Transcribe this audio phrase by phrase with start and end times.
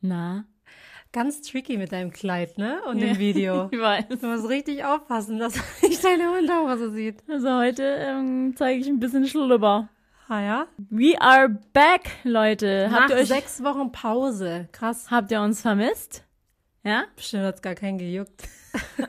[0.00, 0.44] Na?
[1.12, 2.80] Ganz tricky mit deinem Kleid, ne?
[2.88, 3.68] Und dem Video.
[3.70, 4.04] Ich weiß.
[4.20, 7.22] Du musst richtig aufpassen, dass nicht deine Unterhose sieht.
[7.28, 9.88] Also heute ähm, zeige ich ein bisschen Schlüpper.
[10.28, 10.66] Ah ja?
[10.90, 12.88] We are back, Leute.
[12.90, 14.68] Nach Habt ihr, euch, sechs Wochen Pause.
[14.72, 15.10] Krass.
[15.10, 16.24] habt ihr uns vermisst?
[16.84, 17.04] Ja?
[17.16, 18.42] Bestimmt hat's gar keinen gejuckt.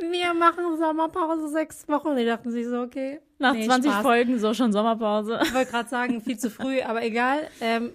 [0.00, 2.16] Wir machen Sommerpause sechs Wochen.
[2.16, 3.20] Die dachten sich so, okay.
[3.38, 4.02] Nach Nee, 20 Spaß.
[4.02, 5.38] Folgen so schon Sommerpause.
[5.44, 7.48] Ich wollte gerade sagen, viel zu früh, aber egal.
[7.60, 7.92] Ähm,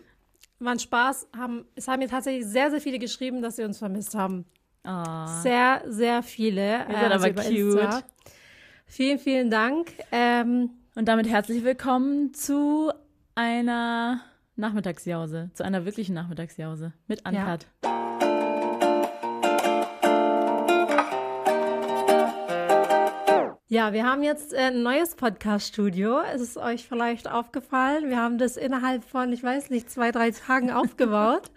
[0.60, 1.30] war ein Spaß.
[1.38, 4.46] Haben, es haben mir tatsächlich sehr, sehr viele geschrieben, dass sie uns vermisst haben.
[4.84, 5.42] Ah.
[5.42, 6.86] Sehr, sehr viele.
[6.88, 7.50] Ihr seid also aber cute.
[7.56, 8.04] Insta.
[8.86, 9.92] Vielen, vielen Dank.
[10.12, 12.92] Ähm, Und damit herzlich willkommen zu
[13.36, 14.22] einer
[14.56, 17.68] Nachmittagsjause, zu einer wirklichen Nachmittagsjause mit Uncut.
[17.84, 17.90] ja,
[23.94, 26.22] wir haben jetzt äh, ein neues Podcast-Studio.
[26.34, 28.10] Es ist euch vielleicht aufgefallen.
[28.10, 31.52] Wir haben das innerhalb von, ich weiß nicht, zwei, drei Tagen aufgebaut.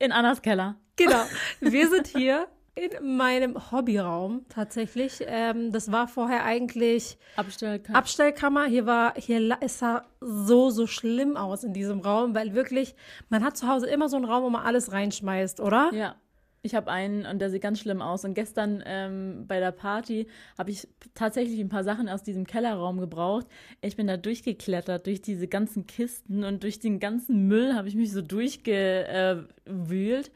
[0.00, 0.74] In Annas Keller.
[0.96, 1.22] Genau.
[1.60, 5.22] Wir sind hier in meinem Hobbyraum tatsächlich.
[5.24, 7.98] Ähm, das war vorher eigentlich Abstellkammer.
[7.98, 8.64] Abstellkammer.
[8.64, 12.96] Hier war, hier es sah so, so schlimm aus in diesem Raum, weil wirklich,
[13.28, 15.90] man hat zu Hause immer so einen Raum, wo man alles reinschmeißt, oder?
[15.94, 16.16] Ja.
[16.64, 18.24] Ich habe einen und der sieht ganz schlimm aus.
[18.24, 23.00] Und gestern ähm, bei der Party habe ich tatsächlich ein paar Sachen aus diesem Kellerraum
[23.00, 23.46] gebraucht.
[23.80, 27.96] Ich bin da durchgeklettert durch diese ganzen Kisten und durch den ganzen Müll habe ich
[27.96, 30.30] mich so durchgewühlt.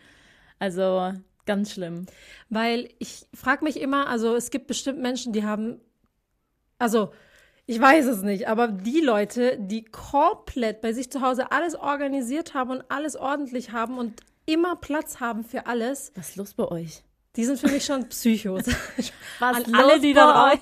[0.59, 1.13] Also
[1.45, 2.07] ganz schlimm.
[2.49, 5.81] Weil ich frage mich immer, also es gibt bestimmt Menschen, die haben,
[6.79, 7.13] also
[7.67, 12.55] ich weiß es nicht, aber die Leute, die komplett bei sich zu Hause alles organisiert
[12.55, 16.65] haben und alles ordentlich haben und immer Platz haben für alles, Was ist los bei
[16.69, 17.03] euch?
[17.37, 18.63] die sind für mich schon Psychos.
[19.39, 20.61] Was An los alle, die bei da euch?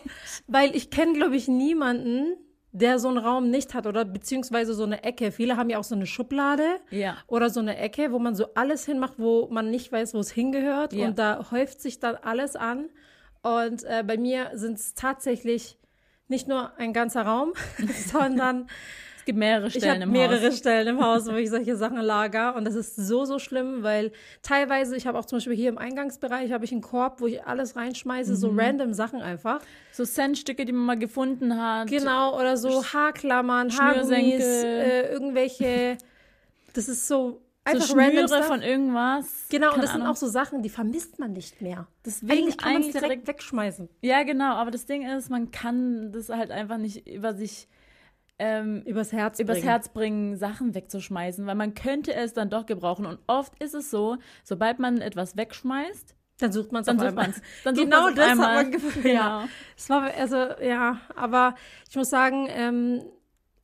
[0.49, 2.37] weil ich kenne, glaube ich, niemanden,
[2.73, 5.31] der so einen Raum nicht hat oder beziehungsweise so eine Ecke.
[5.31, 7.17] Viele haben ja auch so eine Schublade Ja.
[7.29, 10.33] oder so eine Ecke, wo man so alles hinmacht, wo man nicht weiß, wo es
[10.33, 10.93] hingehört.
[10.93, 11.07] Ja.
[11.07, 12.89] Und da häuft sich dann alles an.
[13.43, 15.79] Und äh, bei mir sind es tatsächlich
[16.27, 17.53] nicht nur ein ganzer Raum,
[18.11, 18.67] sondern
[19.25, 20.59] Es gibt mehrere ich Stellen habe im mehrere Haus.
[20.59, 22.55] Stellen im Haus, wo ich solche Sachen lager.
[22.57, 24.13] Und das ist so, so schlimm, weil
[24.43, 27.43] teilweise, ich habe auch zum Beispiel hier im Eingangsbereich, habe ich einen Korb, wo ich
[27.47, 28.61] alles reinschmeiße, so Mhm.
[28.61, 29.63] random Sachen einfach.
[29.93, 31.89] So Centstücke, die man mal gefunden hat.
[31.89, 35.97] Genau, oder so Haarklammern, Haargummis, äh, irgendwelche,
[36.75, 38.47] das ist so So einfach random Schnüre Stuff.
[38.47, 39.47] von irgendwas.
[39.49, 40.13] Genau, und Keine das sind Ahnung.
[40.13, 41.87] auch so Sachen, die vermisst man nicht mehr.
[42.05, 43.89] Deswegen Eigentlich kann man es eigentlich direkt wegschmeißen.
[44.03, 47.69] Ja, genau, aber das Ding ist, man kann das halt einfach nicht über sich,
[48.39, 49.69] ähm, Übers Herz übers bringen.
[49.69, 53.07] Herz bringen, Sachen wegzuschmeißen, weil man könnte es dann doch gebrauchen.
[53.07, 57.03] Und oft ist es so, sobald man etwas wegschmeißt, Dann sucht man es dann auf
[57.03, 57.27] sucht einmal.
[57.29, 57.43] man es.
[57.63, 58.55] Dann Genau das hat einmal.
[58.65, 59.49] man gefunden, ja.
[59.77, 61.55] Es war, also, ja, aber
[61.89, 63.03] ich muss sagen, ähm,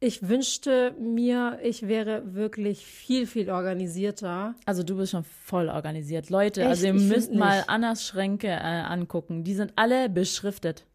[0.03, 4.55] ich wünschte mir, ich wäre wirklich viel, viel organisierter.
[4.65, 6.31] Also du bist schon voll organisiert.
[6.31, 6.71] Leute, Echt?
[6.71, 7.69] also ihr Ich müsst mal nicht.
[7.69, 9.43] Annas Schränke äh, angucken.
[9.45, 10.87] Die sind alle beschriftet.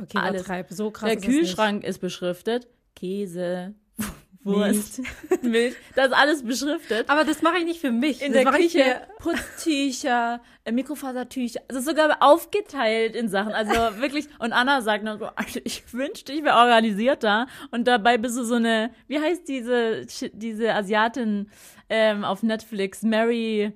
[0.00, 0.42] Okay, Alles.
[0.42, 0.68] übertreib.
[0.70, 1.24] So krass Der ist.
[1.26, 2.68] Kühlschrank ist beschriftet.
[2.98, 3.74] Käse,
[4.44, 5.02] Wurst,
[5.42, 5.74] Milch.
[5.94, 7.08] Das ist alles beschriftet.
[7.10, 8.22] Aber das mache ich nicht für mich.
[8.22, 13.52] in das der mache ich Küche Putztücher, äh, Mikrofasertücher, also sogar aufgeteilt in Sachen.
[13.52, 17.46] Also wirklich, und Anna sagt noch so, also ich wünschte, ich wäre organisierter.
[17.70, 21.50] Und dabei bist du so eine, wie heißt diese, diese Asiatin
[21.90, 23.72] ähm, auf Netflix, Mary,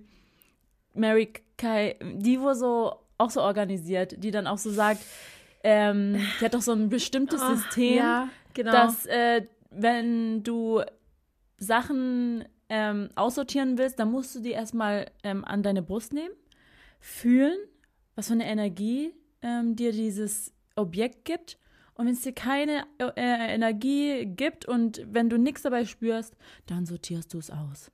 [0.94, 5.00] Mary Kai, die wo so, auch so organisiert, die dann auch so sagt,
[5.64, 8.72] ähm, die hat doch so ein bestimmtes Ah, System, ja, genau.
[8.72, 10.82] dass äh, wenn du
[11.58, 16.34] Sachen ähm, aussortieren willst, dann musst du die erstmal ähm, an deine Brust nehmen,
[17.00, 17.58] fühlen,
[18.14, 21.58] was für eine Energie ähm, dir dieses Objekt gibt.
[21.94, 26.34] Und wenn es dir keine äh, Energie gibt und wenn du nichts dabei spürst,
[26.66, 27.90] dann sortierst du es aus.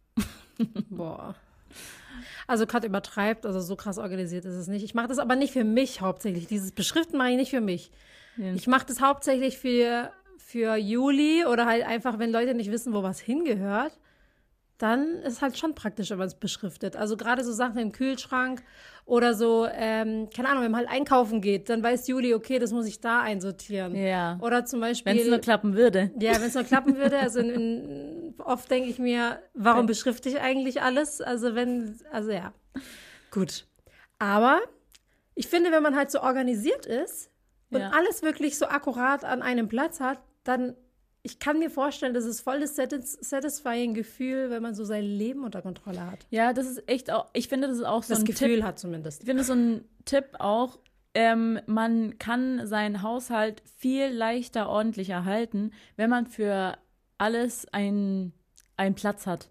[0.91, 1.35] Boah.
[2.47, 4.83] Also Kat übertreibt, also so krass organisiert ist es nicht.
[4.83, 6.47] Ich mache das aber nicht für mich hauptsächlich.
[6.47, 7.91] Dieses Beschriften mache ich nicht für mich.
[8.37, 8.53] Ja.
[8.55, 10.13] Ich mache das hauptsächlich für,
[10.49, 13.93] für Juli oder halt einfach, wenn Leute nicht wissen, wo was hingehört,
[14.79, 16.97] dann ist halt schon praktisch, wenn man es beschriftet.
[16.97, 18.63] Also gerade so Sachen im Kühlschrank
[19.05, 22.73] oder so, ähm, keine Ahnung, wenn man halt einkaufen geht, dann weiß Juli, okay, das
[22.73, 23.95] muss ich da einsortieren.
[23.95, 24.39] Ja.
[24.41, 25.13] Oder zum Beispiel.
[25.13, 26.13] Wenn es nur klappen würde.
[26.19, 30.31] Ja, wenn es nur klappen würde, also in, in, oft denke ich mir, warum beschrifte
[30.31, 31.21] ich eigentlich alles?
[31.21, 32.55] Also wenn, also ja,
[33.31, 33.67] gut.
[34.19, 34.61] Aber
[35.35, 37.31] ich finde, wenn man halt so organisiert ist
[37.71, 37.91] und Ja.
[37.91, 40.75] alles wirklich so akkurat an einem Platz hat, dann,
[41.23, 45.05] ich kann mir vorstellen, das ist voll das satis satisfying Gefühl, wenn man so sein
[45.05, 46.27] Leben unter Kontrolle hat.
[46.31, 48.63] Ja, das ist echt auch, ich finde, das ist auch so Das ein Gefühl Tipp.
[48.65, 49.23] hat zumindest.
[49.23, 50.79] Ich finde so ein Tipp auch,
[51.15, 56.77] ähm, man kann seinen Haushalt viel leichter ordentlich erhalten, wenn man für
[57.19, 58.33] alles einen,
[58.77, 59.51] einen Platz hat.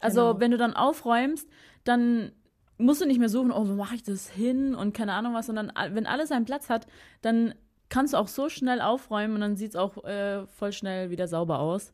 [0.00, 0.40] Also Genau.
[0.40, 1.48] wenn du dann aufräumst,
[1.84, 2.32] dann
[2.76, 5.46] musst du nicht mehr suchen, oh, wo mache ich das hin und keine Ahnung was,
[5.46, 6.86] sondern a- wenn alles seinen Platz hat,
[7.22, 7.54] dann
[7.88, 11.28] kannst du auch so schnell aufräumen und dann sieht es auch äh, voll schnell wieder
[11.28, 11.92] sauber aus.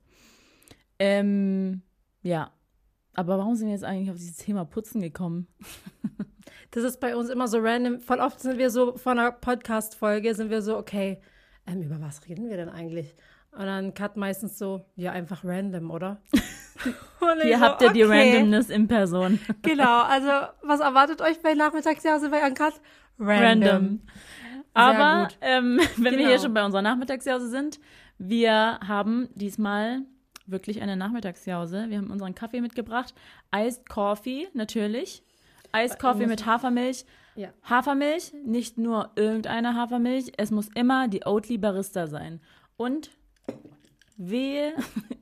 [0.98, 1.82] Ähm,
[2.22, 2.50] ja.
[3.16, 5.46] Aber warum sind wir jetzt eigentlich auf dieses Thema Putzen gekommen?
[6.70, 8.00] Das ist bei uns immer so random.
[8.00, 11.20] Voll oft sind wir so von einer Podcast-Folge, sind wir so, okay,
[11.68, 13.14] ähm, über was reden wir denn eigentlich?
[13.52, 16.20] Und dann cut meistens so, ja, einfach random, oder?
[17.42, 18.32] Hier so, habt ihr die okay.
[18.32, 19.38] Randomness in Person.
[19.62, 20.28] Genau, also
[20.62, 22.74] was erwartet euch bei Nachmittagsjause bei Uncut?
[23.20, 24.00] Random.
[24.74, 26.28] Aber ähm, wenn wir Genau.
[26.28, 27.80] hier schon bei unserer Nachmittagsjause sind,
[28.18, 30.02] wir haben diesmal
[30.46, 31.86] wirklich eine Nachmittagsjause.
[31.88, 33.14] Wir haben unseren Kaffee mitgebracht.
[33.54, 35.22] Iced Coffee, natürlich.
[35.74, 37.04] Iced Coffee mit Hafermilch.
[37.36, 37.48] Ja.
[37.64, 42.40] Hafermilch, nicht nur irgendeine Hafermilch, es muss immer die Oatly Barista sein.
[42.76, 43.10] Und
[44.16, 44.74] wehe,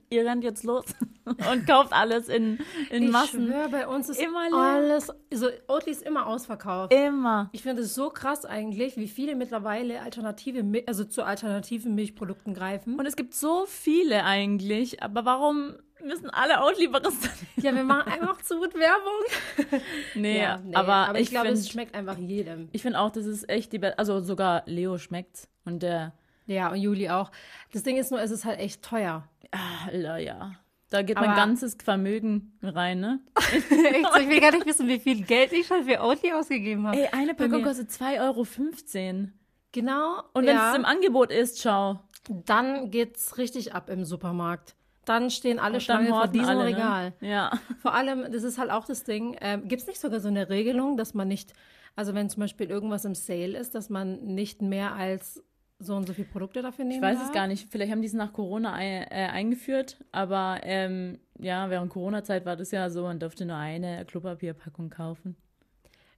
[0.09, 0.85] ihr rennt jetzt los
[1.25, 2.59] und kauft alles in,
[2.89, 3.47] in Ich Massen.
[3.47, 4.57] schwöre, bei uns ist Immer leer.
[4.59, 6.93] alles, so Oatly ist immer ausverkauft.
[6.93, 7.49] Immer.
[7.53, 12.99] Ich finde es so krass eigentlich, wie viele mittlerweile alternative, also zu alternativen Milchprodukten greifen.
[12.99, 17.31] Und es gibt so viele eigentlich, aber warum müssen alle nehmen?
[17.55, 19.81] ja, wir machen einfach zu gut Werbung.
[20.15, 22.67] Nee, Ja, nee, aber, ich, ich glaube, es finde schmeckt einfach jedem.
[22.73, 25.47] ich find auch, das ist echt die beste, also sogar Leo schmeckt's.
[25.65, 26.13] Und der,
[26.45, 27.31] Ja, und Juli auch.
[27.71, 29.27] Das Ding ist nur, es ist halt echt teuer.
[29.51, 30.51] ah, Alter, ja.
[30.89, 33.19] Da geht mein Aber- ganzes Vermögen rein, ne?
[33.35, 33.67] echt
[34.13, 36.97] so, ich will gar nicht wissen, wie viel Geld ich schon für Oatly ausgegeben habe.
[36.97, 39.27] Ey, eine Packung kostet 2,15 Euro.
[39.71, 40.21] Genau.
[40.33, 41.99] Und wenn ja, es im Angebot ist, schau.
[42.29, 44.75] dann geht's richtig ab im Supermarkt.
[45.05, 47.13] Dann stehen alle Schlange vor diesem alle, Regal.
[47.19, 47.29] Ne?
[47.29, 47.51] Ja.
[47.81, 50.49] Vor allem, das ist halt auch das Ding, ähm, gibt es nicht sogar so eine
[50.49, 51.53] Regelung, dass man nicht,
[51.95, 55.43] also wenn zum Beispiel irgendwas im Sale ist, dass man nicht mehr als
[55.85, 57.27] so und so viele Produkte dafür nehmen Ich weiß darf?
[57.27, 57.69] es gar nicht.
[57.71, 62.55] Vielleicht haben die es nach Corona ei- äh, eingeführt, aber ähm, ja, während Corona-Zeit war
[62.55, 65.35] das ja so, man durfte nur eine Klopapierpackung kaufen.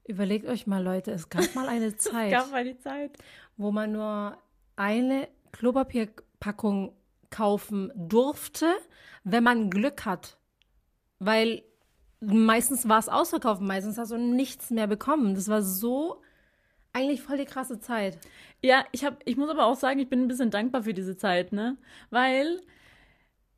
[0.07, 3.11] Überlegt euch mal, Leute, es gab mal eine Zeit, Gab mal die Zeit.
[3.57, 4.37] wo man nur
[4.75, 6.93] eine Klopapierpackung
[7.29, 8.67] kaufen durfte,
[9.23, 10.37] wenn man Glück hat.
[11.19, 11.63] Weil
[12.21, 15.33] meistens war es ausverkauft, meistens hast du nichts mehr bekommen.
[15.35, 16.21] Das war so
[16.95, 18.17] eigentlich voll die krasse Zeit.
[18.63, 21.17] Ja, ich hab, ich muss aber auch sagen, ich bin ein bisschen dankbar für diese
[21.17, 21.77] Zeit, ne?
[22.09, 22.61] Weil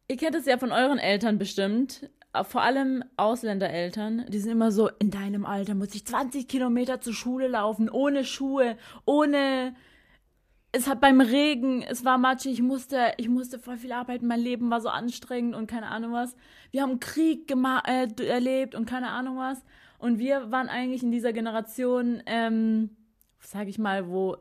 [0.08, 4.72] ihr kennt es ja von euren Eltern bestimmt, äh, vor allem Ausländereltern, die sind immer
[4.72, 9.76] so, in deinem Alter muss ich 20 Kilometer zur Schule laufen, ohne Schuhe, ohne
[10.72, 14.40] es hat beim Regen, es war matschig, ich musste, ich musste voll viel arbeiten, mein
[14.40, 16.36] Leben war so anstrengend und keine Ahnung was.
[16.72, 19.64] Wir haben Krieg äh, erlebt und keine Ahnung was.
[20.00, 22.97] Und wir waren eigentlich in dieser Generation, ähm,
[23.48, 24.36] sag ich mal, wo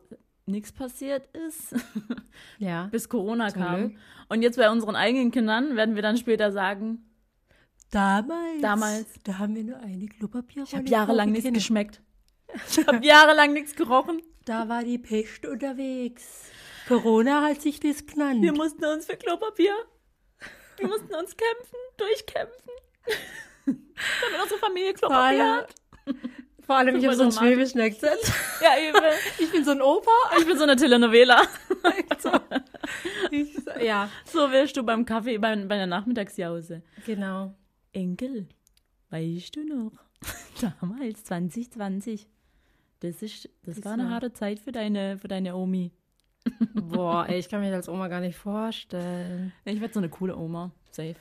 [0.47, 1.75] nichts passiert ist,
[2.59, 2.89] Ja.
[2.91, 3.89] bis Corona kam.
[3.91, 4.01] Glück.
[4.29, 7.03] Und jetzt bei unseren eigenen Kindern werden wir dann später sagen,
[7.93, 8.61] Damals.
[8.61, 9.07] Damals.
[9.23, 10.67] Da haben wir nur eine Klopapierrolle.
[10.69, 12.03] ich habe jahrelang nichts geschmeckt.
[12.71, 14.23] Ich habe jahrelang nichts gerochen.
[14.45, 16.45] Da war die Pest unterwegs.
[16.89, 18.41] Corona hat sich das genannt.
[18.41, 19.75] Wir mussten uns für Klopapier,
[20.79, 22.71] wir mussten uns kämpfen, durchkämpfen,
[23.67, 25.75] damit unsere Familie Klopapier allem, hat.
[26.67, 28.21] Vor allem ich habe so einen schwäbischen Akzent.
[28.63, 29.11] Ja, übel.
[29.39, 30.11] Ich bin so ein Opa.
[30.39, 31.43] Ich bin so eine Telenovela.
[33.31, 36.83] Ich, ja, So wirst du beim Kaffee, bei, bei der Nachmittagsjause.
[37.05, 37.55] genau.
[37.93, 38.47] Enkel,
[39.11, 39.93] weißt du noch?
[40.81, 42.27] Damals, 2020.
[43.01, 45.93] Das, ist, das war eine harte Zeit für deine, für deine Omi.
[46.75, 49.53] Boah, ey, ich kann mir das als Oma gar nicht vorstellen.
[49.65, 50.73] Ich werde so eine coole Oma.
[50.91, 51.17] Safe.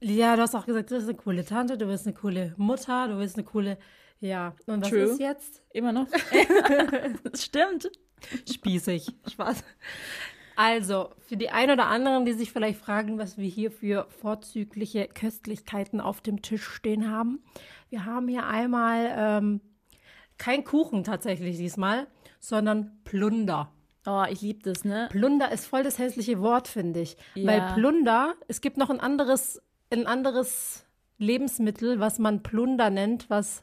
[0.00, 3.08] Ja, du hast auch gesagt, du bist eine coole Tante, du bist eine coole Mutter,
[3.08, 3.78] du bist eine coole.
[4.20, 5.00] Ja, und was True.
[5.00, 5.62] ist jetzt?
[5.72, 6.06] Immer noch.
[7.24, 7.90] das stimmt.
[8.50, 9.08] Spießig.
[9.30, 9.62] Spaß.
[10.56, 15.06] Also, für die ein oder anderen, die sich vielleicht fragen, was wir hier für vorzügliche
[15.06, 17.44] Köstlichkeiten auf dem Tisch stehen haben.
[17.90, 19.60] Wir haben hier einmal ähm,
[20.38, 22.06] kein Kuchen tatsächlich diesmal,
[22.40, 23.70] sondern Plunder.
[24.06, 25.08] Oh, ich liebe das, ne?
[25.10, 27.16] Plunder ist voll das hässliche Wort, finde ich.
[27.34, 27.46] Ja.
[27.46, 30.86] Weil Plunder, es gibt noch ein anderes, ein anderes
[31.18, 33.62] Lebensmittel, was man Plunder nennt, was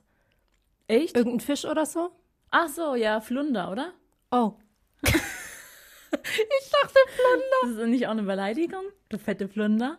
[0.93, 1.15] Echt?
[1.17, 2.11] irgendein Fisch oder so.
[2.51, 3.93] Ach so, ja, Flunder, oder?
[4.31, 4.53] Oh.
[5.03, 7.57] ich dachte Plunder.
[7.63, 8.83] Das ist nicht auch eine Beleidigung?
[9.09, 9.97] Du fette Flunder?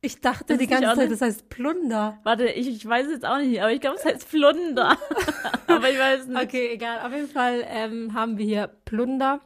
[0.00, 2.18] Ich dachte Das die nicht ganze Zeit, eine- das heiheißt Plunder.
[2.24, 4.98] Warte, ich, ich weiß jetzt auch nicht, aber ich glaube, es heißt Flunder.
[5.66, 6.42] aber ich weiß nicht.
[6.42, 7.06] Okay, egal.
[7.06, 9.40] Auf jeden Fall ähm, haben wir hier Plunder,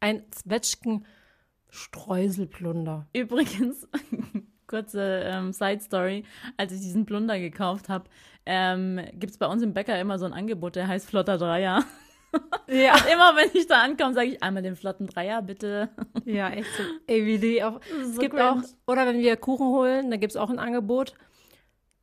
[0.00, 3.06] ein Zwetschgen-Streuselplunder.
[3.12, 3.86] Übrigens,
[4.70, 6.24] kurze ähm, Side-Story,
[6.56, 8.04] als ich diesen Plunder gekauft habe,
[8.46, 11.84] ähm, gibt es bei uns im Bäcker immer so ein Angebot, der heißt Flotter Dreier.
[12.68, 12.94] Ja.
[13.12, 15.88] Immer wenn ich da ankomme, sage ich einmal den flotten Dreier, bitte.
[16.24, 16.84] Ja, echt so.
[17.08, 17.80] Ey, wie die auch.
[18.00, 18.50] Es so gibt cringe.
[18.52, 21.14] auch, oder wenn wir Kuchen holen, da gibt es auch ein Angebot.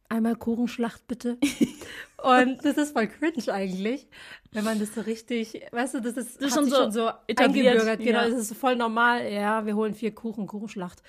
[0.09, 1.37] einmal Kuchenschlacht bitte.
[2.23, 4.07] Und das ist voll cringe eigentlich,
[4.51, 7.09] wenn man das so richtig, weißt du, das ist, Das ist schon so schon so
[7.27, 7.99] eingebürgert.
[7.99, 8.29] Genau, ja.
[8.29, 9.31] das ist voll normal.
[9.31, 11.03] Ja, wir holen vier Kuchen, Kuchenschlacht.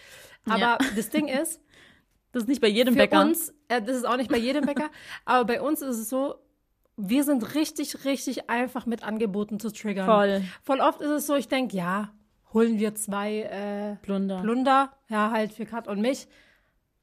[0.47, 0.79] Aber Ja.
[0.97, 1.61] das Ding ist,
[2.33, 3.23] Das ist nicht bei jedem für Bäcker.
[3.23, 4.91] uns, äh, das ist auch nicht bei jedem Bäcker,
[5.25, 6.35] aber bei uns ist es so,
[6.99, 10.05] wir sind richtig, richtig einfach mit Angeboten zu triggern.
[10.05, 10.43] Voll.
[10.63, 12.13] Voll oft ist es so, ich denke, ja,
[12.53, 14.41] holen wir zwei äh, Plunder.
[14.43, 16.29] Plunder, ja, halt für Kat und mich.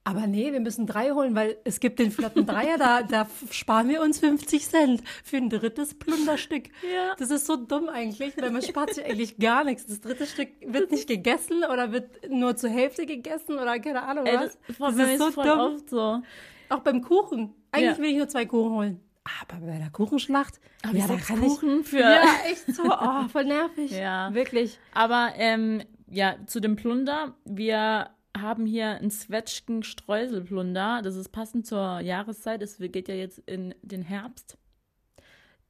[0.07, 3.89] Aber nee, wir müssen drei holen, weil es gibt den flotten Dreier, da, da sparen
[3.89, 6.65] wir uns 50 Cent für ein drittes Plunderstück.
[6.93, 7.15] Ja.
[7.17, 9.87] Das ist so dumm eigentlich, weil man spart sich eigentlich gar nichts.
[9.87, 14.27] Das dritte Stück wird nicht gegessen oder wird nur zur Hälfte gegessen oder keine Ahnung
[14.27, 14.57] Ey, was.
[14.67, 15.81] das, voll, Das mir ist so dumm.
[15.87, 16.21] so.
[16.69, 17.53] Auch beim Kuchen.
[17.71, 18.03] Eigentlich Ja.
[18.03, 18.99] will ich nur zwei Kuchen holen.
[19.41, 21.87] Aber bei der Kuchenschlacht, Aber ja, da kann Kuchen ich.
[21.87, 21.99] für.
[21.99, 22.83] Ja, echt so.
[22.85, 23.89] Oh, voll nervig.
[23.97, 24.31] Ja.
[24.35, 24.77] Wirklich.
[24.93, 25.81] Aber ähm,
[26.11, 27.33] ja, zu dem Plunder.
[27.43, 31.01] Wir haben hier einen Zwetschgen Streuselplunder.
[31.03, 32.61] Das ist passend zur Jahreszeit.
[32.61, 34.57] Es geht ja jetzt in den Herbst.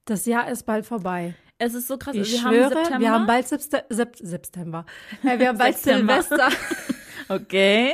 [0.06, 1.36] Das Jahr ist bald vorbei.
[1.58, 2.16] Es ist so krass.
[2.16, 3.00] Ich wir schwöre, haben September.
[3.00, 4.86] wir haben bald Sepste Sep September.
[5.24, 6.22] Ja, wir haben bald September.
[6.22, 6.50] Silvester.
[7.28, 7.94] Okay.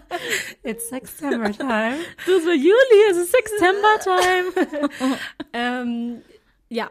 [0.62, 1.98] It's September time.
[2.24, 5.18] Du so, Juli, es ist September Time.
[5.52, 6.22] ähm,
[6.70, 6.90] ja,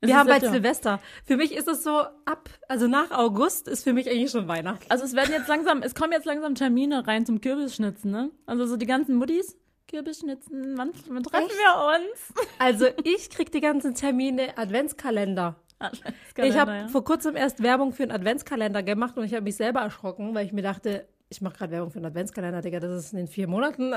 [0.00, 0.42] Es wir haben bald.
[0.42, 0.98] Silvester.
[1.26, 1.90] Für mich ist es so
[2.24, 4.86] ab, also nach August ist für mich eigentlich schon Weihnachten.
[4.88, 8.30] Also es werden jetzt langsam, es kommen jetzt langsam Termine rein zum Kürbisschnitzen, ne?
[8.46, 9.58] Also so die ganzen Muttis.
[9.88, 11.56] Kürbisschnitzen, wann, wann treffen Echt?
[11.58, 12.48] wir uns?
[12.58, 15.56] Also ich krieg die ganzen Termine Adventskalender.
[15.80, 16.88] ich Adventskalender, habe ja.
[16.88, 20.46] vor kurzem erst Werbung für einen Adventskalender gemacht und ich habe mich selber erschrocken, weil
[20.46, 23.28] ich mir dachte, ich mache gerade Werbung für einen Adventskalender, Digga, das ist in den
[23.28, 23.94] vier Monaten.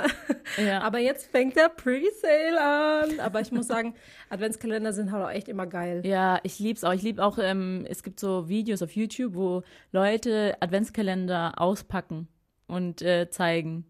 [0.58, 0.82] Ja.
[0.84, 3.20] Aber jetzt fängt der Presale an.
[3.20, 3.96] Aber ich muss sagen,
[4.30, 6.06] Adventskalender sind halt auch echt immer geil.
[6.06, 6.94] Ja, ich lieb's auch.
[6.94, 12.28] Ich lieb auch, ähm, es gibt so Videos auf YouTube, wo Leute Adventskalender auspacken
[12.68, 13.86] und äh, zeigen.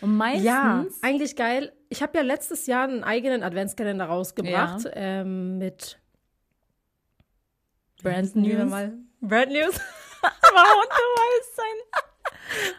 [0.00, 1.72] Und meistens, Ja, eigentlich geil.
[1.90, 5.96] Ich habe ja letztes Jahr einen eigenen Adventskalender rausgebracht ähm, mit
[8.02, 8.72] Brand News.
[9.20, 9.80] Brand News.
[10.20, 12.02] Warum du weißt sein?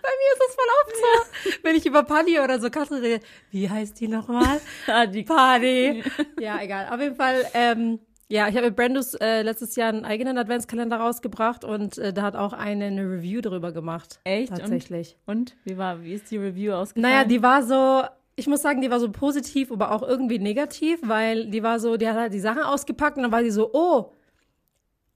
[0.01, 1.51] Bei mir ist das voll oft so.
[1.63, 4.59] Wenn ich über Paddy oder so Katrin rede, wie heißt die nochmal?
[4.87, 6.03] Ah, die Paddy.
[6.39, 6.89] ja, egal.
[6.91, 7.99] Auf jeden Fall, ähm,
[8.31, 12.21] ja, ich habe mit Brandus äh, letztes Jahr einen eigenen Adventskalender rausgebracht und äh, da
[12.23, 14.19] hat auch eine, eine Review darüber gemacht.
[14.23, 14.49] Echt?
[14.49, 15.17] Tatsächlich.
[15.25, 17.13] Und wie war, wie ist die Review ausgefallen?
[17.13, 18.03] Naja, die war so,
[18.35, 21.97] ich muss sagen, die war so positiv, aber auch irgendwie negativ, weil die war so,
[21.97, 24.11] die hat halt die Sachen ausgepackt und dann war die so, oh,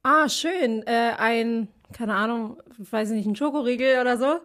[0.03, 4.39] ah, schön, äh, ein, keine Ahnung, weiß ich nicht, ein Schokoriegel oder so.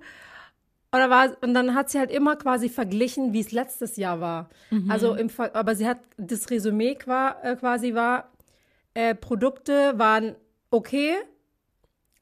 [0.93, 4.49] Oder war, und dann hat sie halt immer quasi verglichen, wie es letztes Jahr war.
[4.89, 8.31] Also im aber sie hat, das Resümee äh, quasi war,
[8.95, 10.37] äh, Produkte waren
[10.71, 11.15] okay,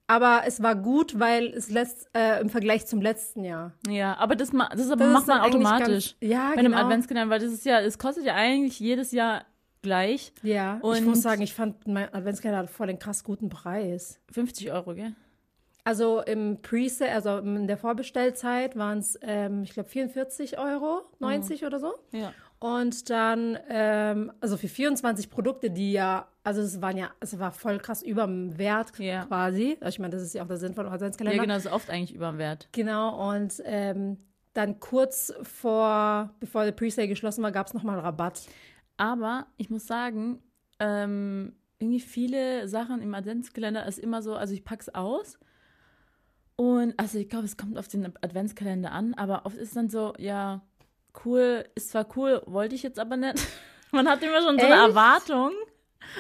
[0.07, 3.73] aber es war gut, weil es letzt, äh, im Vergleich zum letzten Jahr.
[3.87, 6.17] Ja, aber das, ma das, Das macht ist man automatisch.
[6.19, 6.85] Ganz, ja, Bei einem genau.
[6.85, 9.45] Adventskalender, weil das ist ja, es kostet ja eigentlich jedes Jahr
[9.83, 10.33] gleich.
[10.43, 14.21] Ja, ich Und- muss sagen, ich fand mein Adventskalender hat voll den krass guten Preis.
[14.33, 15.13] 50 Euro, gell?
[15.85, 21.65] Also im Pre-Sale, also in der Vorbestellzeit waren es, ähm, ich glaube, 44 Euro, 90
[21.65, 21.95] oder so.
[22.13, 22.33] Ja.
[22.61, 27.53] Und dann, ähm, also für 24 Produkte, die ja, also es waren ja, es war
[27.53, 29.25] voll krass über dem Wert Ja.
[29.27, 29.77] quasi.
[29.81, 31.37] Also ich meine, das ist ja auch der Sinn von Adventskalender.
[31.37, 32.69] Ja, genau, das ist oft eigentlich über dem Wert.
[32.73, 34.19] Genau, und ähm,
[34.55, 38.43] dann kurz vor, bevor der Pre-Sale geschlossen war, gab es nochmal einen Rabatt.
[38.99, 40.43] Aber ich muss sagen,
[40.79, 45.39] ähm, irgendwie viele Sachen im Adventskalender ist immer so, also ich pack's aus
[46.57, 50.13] und also ich glaube, es kommt auf den Adventskalender an, aber oft ist dann so,
[50.19, 50.61] ja,
[51.25, 53.39] cool, ist zwar cool, wollte ich jetzt aber nicht.
[53.93, 54.89] Man hat immer schon so eine Echt?
[54.89, 55.53] Erwartung,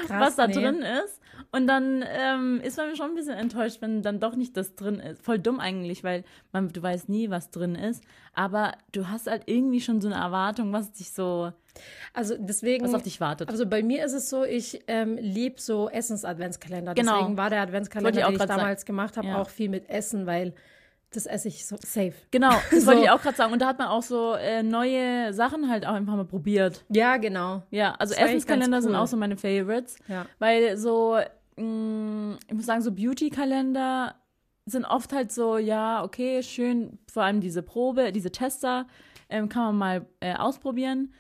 [0.06, 0.54] Krass, was da nee.
[0.54, 1.17] drin ist.
[1.52, 5.00] Und dann ähm, ist man schon ein bisschen enttäuscht, wenn dann doch nicht das drin
[5.00, 5.23] ist.
[5.23, 8.02] Voll dumm eigentlich, weil man, du weißt nie, was drin ist.
[8.35, 11.52] Aber du hast halt irgendwie schon so eine Erwartung, was dich so,
[12.12, 12.85] Also deswegen.
[12.85, 13.49] was auf dich wartet.
[13.50, 16.95] Also bei mir ist es so, ich ähm, liebe so Essens-Adventskalender.
[16.95, 17.18] Genau.
[17.18, 18.61] Deswegen war der Adventskalender, ich den ich grad sagen.
[18.61, 19.40] damals gemacht habe, Ja.
[19.40, 20.52] auch viel mit Essen, weil
[21.11, 22.12] das esse ich so safe.
[22.31, 23.05] Genau, das wollte So.
[23.05, 23.53] ich auch gerade sagen.
[23.53, 26.85] Und da hat man auch so äh, neue Sachen halt auch einfach mal probiert.
[26.91, 27.62] Ja, genau.
[27.71, 29.00] Ja, also Das Essenskalender ganz sind cool.
[29.00, 29.97] auch so meine Favorites.
[30.09, 30.27] Ja.
[30.38, 31.19] Weil so,
[31.57, 34.15] mh, ich muss sagen, so Beauty-Kalender
[34.67, 38.87] sind oft halt so, ja, okay, schön, vor allem diese Probe, diese Tester,
[39.31, 41.15] ähm, kann man mal äh, ausprobieren.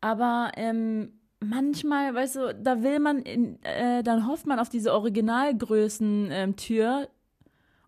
[0.00, 4.92] Aber ähm, manchmal, weißt du, da will man, in, äh, dann hofft man auf diese
[4.92, 7.08] Originalgrößen-Tür.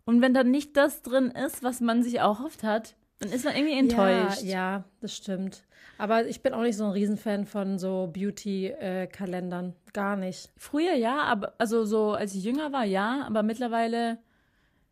[0.05, 3.55] Und wenn dann nicht das drin ist, was man sich erhofft hat, dann ist man
[3.55, 4.43] irgendwie enttäuscht.
[4.43, 5.63] Ja, ja, das stimmt.
[5.97, 9.73] Aber ich bin auch nicht so ein Riesenfan von so Beauty-Kalendern.
[9.93, 10.51] Gar nicht.
[10.57, 14.17] Früher ja, aber also so als ich jünger war, ja, aber mittlerweile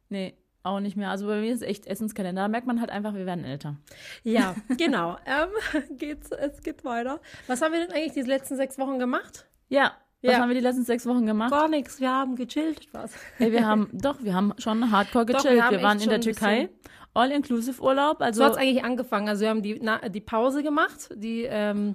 [0.10, 0.34] nee.
[0.64, 1.10] auch nicht mehr.
[1.10, 2.44] Also bei mir ist echt Essenskalender.
[2.44, 3.76] Da merkt man halt einfach, wir werden älter.
[4.24, 5.18] Ja, genau.
[5.26, 7.20] ähm, geht's, es geht weiter.
[7.48, 9.46] Was haben wir denn eigentlich diese letzten sechs Wochen gemacht?
[9.68, 9.92] Ja.
[10.24, 10.40] Was Ja.
[10.40, 11.52] haben wir die letzten sechs Wochen gemacht?
[11.52, 12.00] Gar nichts.
[12.00, 12.86] Wir haben gechillt.
[12.86, 13.12] Spaß.
[13.40, 15.56] Ey, wir haben, doch, wir haben schon hardcore Doch, gechillt.
[15.56, 16.70] wir haben wir, waren in der Türkei.
[17.14, 18.22] All-Inclusive-Urlaub.
[18.22, 19.28] Also, So hat es eigentlich angefangen.
[19.28, 21.94] Also wir haben die, na, die Pause gemacht, die ähm,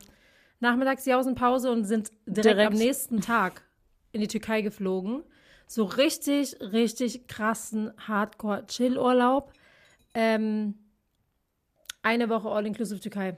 [0.61, 2.73] Nachmittagsjausenpause und sind direkt, Direkt.
[2.73, 3.62] am nächsten Tag
[4.12, 5.23] in die Türkei geflogen.
[5.66, 9.52] So richtig, richtig krassen Hardcore-Chill-Urlaub.
[10.14, 10.75] Ähm,
[12.02, 13.37] eine Woche All-Inclusive Türkei.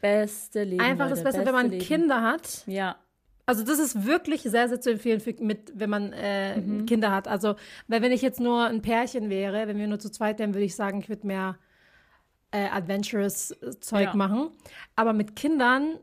[0.00, 0.80] beste Leben.
[0.80, 1.84] Einfach das Leute, Beste, wenn beste man Leben.
[1.84, 2.62] Kinder hat.
[2.66, 2.96] Ja.
[3.48, 7.26] Also das ist wirklich sehr, sehr zu empfehlen, für, mit, wenn man äh, Kinder hat.
[7.28, 10.52] Also, weil wenn ich jetzt nur ein Pärchen wäre, wenn wir nur zu zweit wären,
[10.52, 11.56] würde ich sagen, ich würde mehr
[12.50, 14.14] äh, adventurous äh, Zeug Ja.
[14.14, 14.50] machen.
[14.96, 15.98] Aber mit Kindern,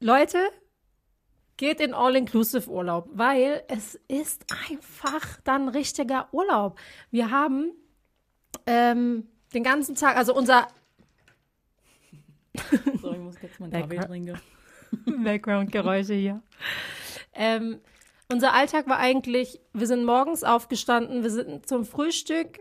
[0.00, 0.38] Leute,
[1.58, 6.78] geht in All-Inclusive-Urlaub, weil es ist einfach dann richtiger Urlaub.
[7.10, 7.72] Wir haben
[8.66, 10.66] ähm, den ganzen Tag, also unser
[13.02, 13.80] So, ich muss jetzt Lecker.
[13.82, 14.40] Kaffee trinken.
[15.24, 16.42] Background-Geräusche hier.
[17.34, 17.80] Ähm,
[18.32, 22.60] unser Alltag war eigentlich, wir sind morgens aufgestanden, wir sind zum Frühstück,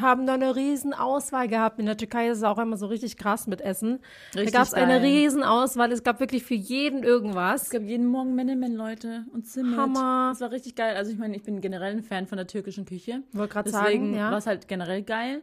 [0.00, 1.78] haben da eine riesen Auswahl gehabt.
[1.78, 4.00] In der Türkei ist es auch immer so richtig krass mit Essen.
[4.34, 5.92] Richtig da gab es eine riesen Auswahl.
[5.92, 7.64] Es gab wirklich für jeden irgendwas.
[7.64, 9.26] Es gab jeden Morgen Menemen, Leute.
[9.34, 9.76] Und Zimt.
[9.76, 10.30] Hammer.
[10.30, 10.96] Das war richtig geil.
[10.96, 13.22] Also ich meine, ich bin generell ein Fan von der türkischen Küche.
[13.32, 14.30] Wollte gerade Deswegen sagen, ja.
[14.30, 15.42] war es halt generell geil.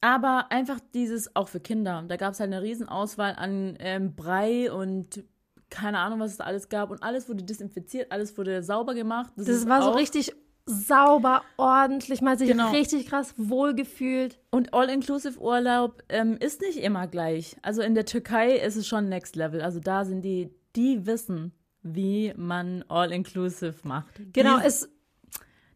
[0.00, 2.04] Aber einfach dieses, auch für Kinder.
[2.08, 5.24] Da gab es halt eine riesen Auswahl an ähm, Brei und
[5.70, 6.90] keine Ahnung, was es da alles gab.
[6.90, 9.32] Und alles wurde desinfiziert, alles wurde sauber gemacht.
[9.36, 10.32] Das ist war so richtig
[10.66, 12.20] sauber, ordentlich.
[12.20, 12.70] Man hat sich Genau.
[12.70, 14.38] richtig krass wohlgefühlt.
[14.50, 17.56] Und All-Inclusive-Urlaub ähm, ist nicht immer gleich.
[17.62, 19.62] Also in der Türkei ist es schon Next Level.
[19.62, 24.20] Also da sind die, die wissen, wie man All-Inclusive macht.
[24.32, 24.90] Genau, die, es,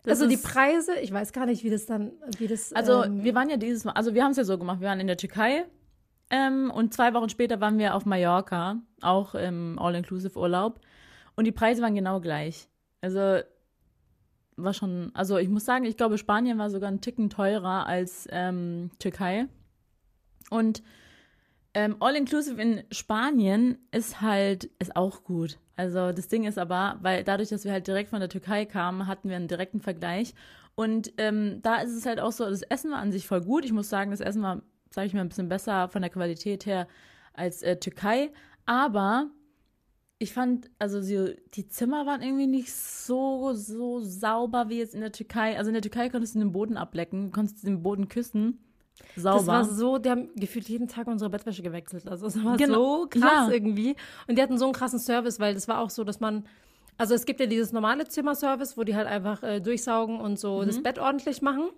[0.03, 2.73] das also die Preise, ich weiß gar nicht, wie das dann, wie das.
[2.73, 4.89] Also ähm, wir waren ja dieses Mal, also wir haben es ja so gemacht, wir
[4.89, 5.65] waren in der Türkei
[6.33, 10.81] ähm, und zwei Wochen später waren wir auf Mallorca, auch im All-Inclusive-Urlaub.
[11.37, 12.69] Und die Preise waren genau gleich.
[13.03, 13.41] Also
[14.57, 18.27] war schon, also ich muss sagen, ich glaube, Spanien war sogar ein Ticken teurer als
[18.31, 19.47] ähm, Türkei.
[20.49, 20.83] Und
[21.75, 25.59] ähm, All-Inclusive in Spanien ist halt, ist auch gut.
[25.77, 29.07] Also das Ding ist aber, weil dadurch, dass wir halt direkt von der Türkei kamen,
[29.07, 30.35] hatten wir einen direkten Vergleich.
[30.75, 33.67] Und ähm, da ist es halt auch so, das Essen war an sich voll gut.
[33.67, 34.63] Ich muss sagen, das Essen war,
[34.93, 36.87] sage ich mal, ein bisschen besser von der Qualität her
[37.35, 38.31] als äh, Türkei.
[38.67, 39.31] Aber
[40.19, 45.01] ich fand, also sie, die Zimmer waren irgendwie nicht so, so sauber wie jetzt in
[45.01, 45.57] der Türkei.
[45.59, 48.59] Also in der Türkei konntest du den Boden ablecken, konntest den Boden küssen.
[49.17, 49.39] Sauber.
[49.39, 52.07] Das war so, die haben gefühlt jeden Tag unsere Bettwäsche gewechselt.
[52.09, 53.51] Also es war Genau, so krass ja.
[53.51, 53.97] irgendwie.
[54.29, 56.45] Und die hatten so einen krassen Service, weil das war auch so, dass man,
[56.99, 60.61] also es gibt ja dieses normale Zimmerservice, wo die halt einfach äh, durchsaugen und so
[60.61, 60.67] Mhm.
[60.67, 61.71] das Bett ordentlich machen.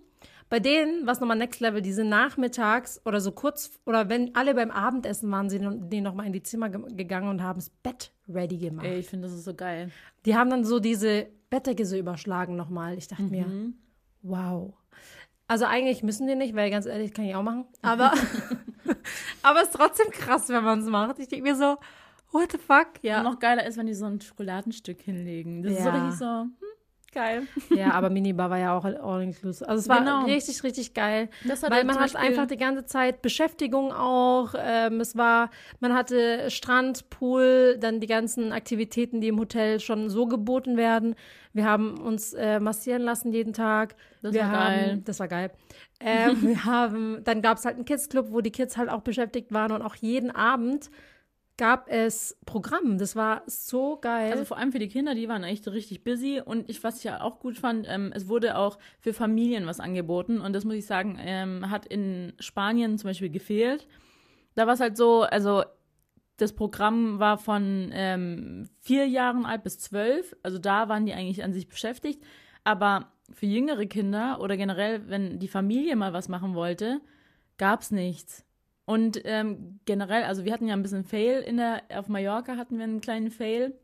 [0.50, 4.54] Bei denen, was nochmal Next Level, die sind nachmittags oder so kurz, oder wenn alle
[4.54, 8.12] beim Abendessen waren, sind die nochmal in die Zimmer ge gegangen und haben das Bett
[8.28, 8.86] ready gemacht.
[8.86, 9.90] Ey, ich finde, das ist so geil.
[10.26, 12.96] Die haben dann so diese Bettdecke so überschlagen nochmal.
[12.98, 13.74] Ich dachte mir, Mhm.
[14.22, 14.74] wow.
[15.48, 17.66] Also eigentlich müssen die nicht, weil ganz ehrlich, kann ich auch machen.
[17.82, 18.12] Aber,
[19.42, 21.18] aber es ist trotzdem krass, wenn man es macht.
[21.18, 21.76] Ich denke mir so,
[22.32, 22.88] what the fuck?
[23.02, 23.18] Ja.
[23.18, 25.62] Und noch geiler ist, wenn die so ein Schokoladenstück hinlegen.
[25.62, 25.94] Das ist so Ja.
[26.02, 26.52] richtig so, hm,
[27.14, 27.42] geil.
[27.74, 29.68] Ja, aber Minibar war ja auch all inclusive.
[29.68, 30.24] Also es war Genau.
[30.24, 31.28] richtig, richtig geil.
[31.68, 34.54] Weil man hat einfach die ganze Zeit Beschäftigung auch.
[34.58, 35.50] Ähm, es war,
[35.80, 41.14] man hatte Strand, Pool, dann die ganzen Aktivitäten, die im Hotel schon so geboten werden.
[41.52, 43.94] Wir haben uns äh, massieren lassen jeden Tag.
[44.22, 45.02] Das wir war haben, geil.
[45.04, 45.50] Das war geil.
[46.00, 49.02] Ähm, wir haben, dann gab es halt einen Kids Club, wo die Kids halt auch
[49.02, 50.90] beschäftigt waren und auch jeden Abend
[51.56, 52.98] gab es Programm.
[52.98, 54.32] Das war so geil.
[54.32, 56.40] Also vor allem für die Kinder, die waren echt richtig busy.
[56.44, 59.80] Und ich, was ich ja auch gut fand, ähm, es wurde auch für Familien was
[59.80, 60.40] angeboten.
[60.40, 63.86] Und das muss ich sagen, ähm, hat in Spanien zum Beispiel gefehlt.
[64.54, 65.64] Da war es halt so, also
[66.36, 70.36] das Programm war von ähm, vier Jahren alt bis zwölf.
[70.42, 72.22] Also da waren die eigentlich an sich beschäftigt.
[72.64, 77.00] Aber für jüngere Kinder oder generell, wenn die Familie mal was machen wollte,
[77.58, 78.44] gab's nichts.
[78.86, 82.76] Und ähm, generell, also wir hatten ja ein bisschen Fail in der, auf Mallorca hatten
[82.76, 83.78] wir einen kleinen Fail.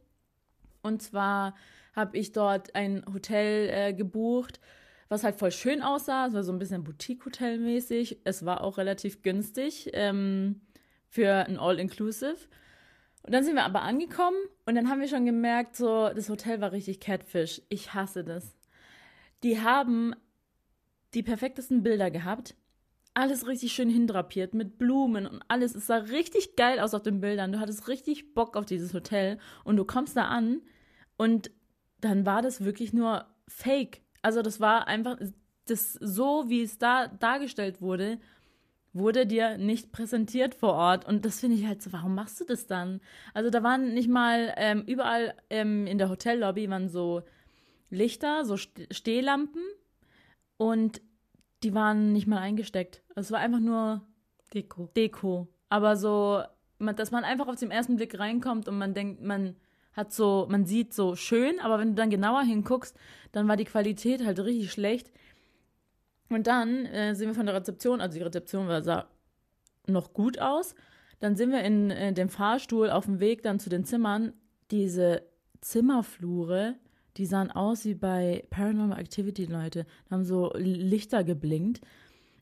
[0.82, 1.54] Und zwar
[1.94, 4.60] habe ich dort ein Hotel äh, gebucht,
[5.08, 6.26] was halt voll schön aussah.
[6.26, 8.20] Es war so ein bisschen Boutique-Hotel-mäßig.
[8.24, 10.60] Es war auch relativ günstig ähm,
[11.08, 12.36] für ein All-Inclusive.
[13.22, 16.60] Und dann sind wir aber angekommen und dann haben wir schon gemerkt, so, das Hotel
[16.60, 17.60] war richtig Catfish.
[17.68, 18.54] Ich hasse das.
[19.42, 20.14] Die haben
[21.12, 22.54] die perfektesten Bilder gehabt.
[23.14, 25.74] Alles richtig schön hindrapiert mit Blumen und alles.
[25.74, 27.52] Es sah richtig geil aus auf den Bildern.
[27.52, 30.62] Du hattest richtig Bock auf dieses Hotel und du kommst da an
[31.16, 31.50] und
[32.00, 34.02] dann war das wirklich nur Fake.
[34.22, 35.18] Also das war einfach,
[35.66, 38.18] das so, wie es da dargestellt wurde,
[38.92, 41.06] wurde dir nicht präsentiert vor Ort.
[41.06, 43.00] Und das finde ich halt so, warum machst du das dann?
[43.34, 47.22] Also da waren nicht mal ähm, überall ähm, in der Hotellobby waren so
[47.90, 49.62] Lichter, so Stehlampen
[50.56, 51.00] und
[51.62, 53.02] die waren nicht mal eingesteckt.
[53.14, 54.02] Es war einfach nur
[54.54, 54.90] Deko.
[54.96, 55.48] Deko.
[55.68, 56.42] Aber so,
[56.78, 59.56] dass man einfach auf den ersten Blick reinkommt und man denkt, man
[59.92, 62.96] hat so, man sieht so schön, aber wenn du dann genauer hinguckst,
[63.32, 65.10] dann war die Qualität halt richtig schlecht.
[66.28, 69.08] Und dann äh, sind wir von der Rezeption, also die Rezeption war, sah
[69.86, 70.74] noch gut aus.
[71.18, 74.32] Dann sind wir in, in äh, dem Fahrstuhl auf dem Weg dann zu den Zimmern.
[74.70, 75.22] Diese
[75.60, 76.76] Zimmerflure,
[77.16, 79.86] die sahen aus wie bei Paranormal Activity, Leute.
[80.08, 81.80] Da haben so Lichter geblinkt.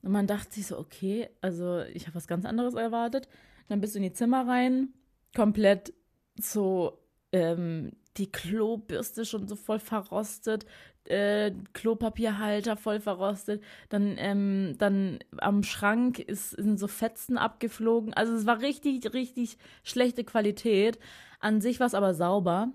[0.02, 3.28] Und man dachte sich so, okay, also ich habe was ganz anderes erwartet.
[3.68, 4.90] Dann bist du in die Zimmer rein,
[5.34, 5.92] komplett
[6.40, 6.98] so
[7.32, 10.66] ähm, die Klobürste schon so voll verrostet,
[11.04, 18.12] äh, Klopapierhalter voll verrostet, dann, ähm, dann am Schrank ist, sind so Fetzen abgeflogen.
[18.14, 20.98] Also es war richtig, richtig schlechte Qualität.
[21.40, 22.72] An sich war es aber sauber.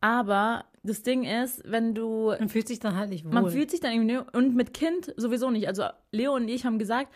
[0.00, 2.34] Aber das Ding ist, wenn du.
[2.38, 3.32] Man fühlt sich dann halt nicht wohl.
[3.32, 4.18] Man fühlt sich dann irgendwie.
[4.36, 5.68] Und mit Kind sowieso nicht.
[5.68, 7.12] Also Leo und ich haben gesagt,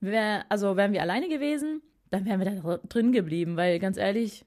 [0.00, 4.44] wär, also wären wir alleine gewesen, dann wären wir da drin geblieben, weil ganz ehrlich,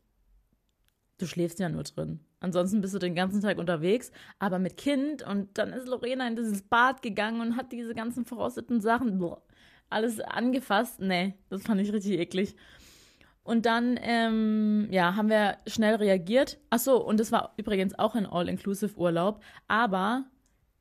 [1.18, 2.20] du schläfst ja nur drin.
[2.40, 6.36] Ansonsten bist du den ganzen Tag unterwegs, aber mit Kind und dann ist Lorena in
[6.36, 9.42] dieses Bad gegangen und hat diese ganzen verrosteten Sachen, boah,
[9.90, 11.00] alles angefasst.
[11.00, 12.56] Nee, das fand ich richtig eklig.
[13.48, 16.58] Und dann, ähm, ja, haben wir schnell reagiert.
[16.70, 19.42] Ach so, und das war übrigens auch ein All-Inclusive-Urlaub.
[19.70, 20.26] Aber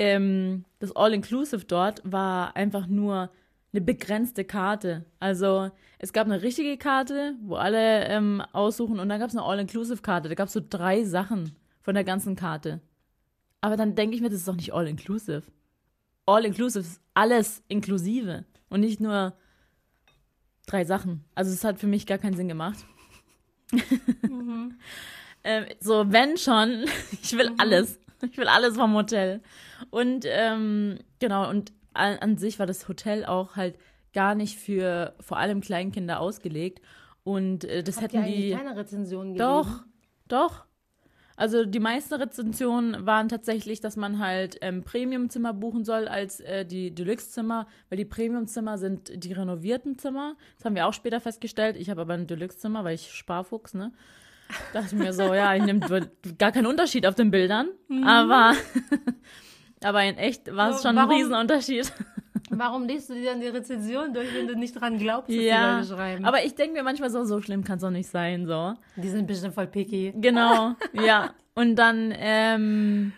[0.00, 3.30] ähm, das All-Inclusive dort war einfach nur
[3.72, 5.04] eine begrenzte Karte.
[5.20, 9.44] Also es gab eine richtige Karte, wo alle ähm, aussuchen und dann gab es eine
[9.46, 10.28] All-Inclusive-Karte.
[10.28, 12.80] Da gab es so drei Sachen von der ganzen Karte.
[13.60, 15.44] Aber dann denke ich mir, das ist doch nicht All-Inclusive.
[16.26, 19.34] All-Inclusive ist alles inklusive und nicht nur
[20.66, 21.24] drei Sachen.
[21.34, 22.84] Also es hat für mich gar keinen Sinn gemacht.
[24.22, 24.78] Mhm.
[25.44, 26.84] ähm, so, wenn schon,
[27.22, 27.56] ich will mhm.
[27.58, 27.98] alles.
[28.30, 29.42] Ich will alles vom Hotel.
[29.90, 33.76] Und ähm, genau, und an, an sich war das Hotel auch halt
[34.12, 36.80] gar nicht für vor allem Kleinkinder ausgelegt.
[37.24, 38.52] Und äh, das Habt hätten die.
[38.52, 39.48] keine Rezensionen gegeben?
[39.48, 39.84] Doch,
[40.28, 40.64] doch.
[41.36, 46.64] Also die meisten Rezensionen waren tatsächlich, dass man halt ähm, Premium-Zimmer buchen soll als äh,
[46.64, 50.36] die Deluxe-Zimmer, weil die Premium-Zimmer sind die renovierten Zimmer.
[50.56, 51.76] Das haben wir auch später festgestellt.
[51.76, 53.92] Ich habe aber ein Deluxe-Zimmer, weil ich Sparfuchs, ne?
[54.72, 57.68] Dachte mir so, ja, ich nehme gar keinen Unterschied auf den Bildern.
[57.88, 58.04] Mhm.
[58.04, 58.54] Aber
[59.82, 61.92] Aber in echt war es schon warum, ein Riesenunterschied.
[62.50, 65.80] Warum liest du dir dann die Rezension durch, wenn du nicht dran glaubst, was ja,
[65.80, 66.24] die Leute schreiben?
[66.24, 68.74] Aber ich denke mir manchmal so, so schlimm kann es doch nicht sein, so.
[68.96, 70.12] Die sind bestimmt voll picky.
[70.16, 71.34] Genau, ja.
[71.54, 73.12] Und dann, ähm,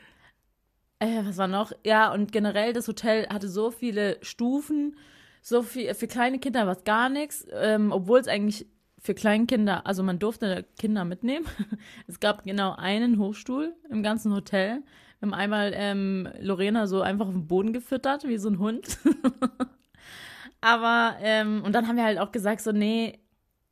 [0.99, 1.73] äh, was war noch?
[1.85, 4.97] Ja, und generell das Hotel hatte so viele Stufen,
[5.43, 8.67] so viel, für kleine Kinder war es gar nichts, ähm, obwohl es eigentlich
[9.01, 11.47] für Kleinkinder, also man durfte Kinder mitnehmen.
[12.07, 14.83] es gab genau einen Hochstuhl im ganzen Hotel
[15.21, 18.99] wir haben einmal ähm, Lorena so einfach auf den Boden gefüttert, wie so ein Hund.
[20.61, 23.19] Aber, ähm, und dann haben wir halt auch gesagt, so, nee,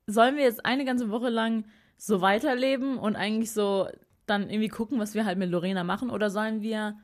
[0.07, 1.65] sollen wir jetzt eine ganze Woche lang
[1.97, 3.89] so weiterleben und eigentlich so
[4.27, 6.97] dann irgendwie gucken, was wir halt mit Lorena machen, oder sollen wir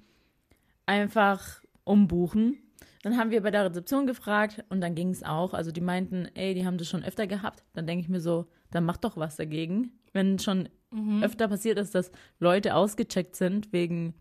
[0.87, 2.59] einfach umbuchen?
[3.03, 5.55] Dann haben wir bei der Rezeption gefragt und dann ging es auch.
[5.55, 7.65] Also die meinten, ey, die haben das schon öfter gehabt.
[7.73, 9.93] Dann denke ich mir so, dann mach doch was dagegen.
[10.13, 11.23] Wenn schon mhm.
[11.23, 14.15] öfter passiert ist, dass Leute ausgecheckt sind wegen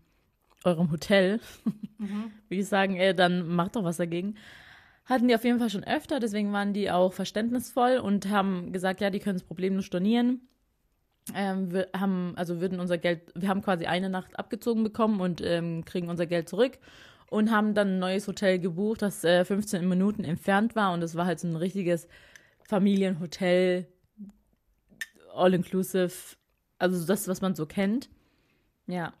[0.64, 1.40] eurem Hotel,
[1.98, 2.30] mhm.
[2.48, 4.36] würde ich sagen, ey, dann macht doch was dagegen.
[5.04, 9.00] Hatten die auf jeden Fall schon öfter, deswegen waren die auch verständnisvoll und haben gesagt,
[9.00, 10.42] ja, die können das problemlos stornieren.
[11.34, 15.40] Ähm, wir haben, also würden unser Geld, wir haben quasi eine Nacht abgezogen bekommen und
[15.40, 16.78] ähm, kriegen unser Geld zurück
[17.30, 21.14] und haben dann ein neues Hotel gebucht, das äh, 15 Minuten entfernt war und es
[21.14, 22.08] war halt so ein richtiges
[22.64, 23.86] Familienhotel,
[25.34, 26.36] all inclusive,
[26.78, 28.10] also das, was man so kennt.
[28.86, 29.12] Ja,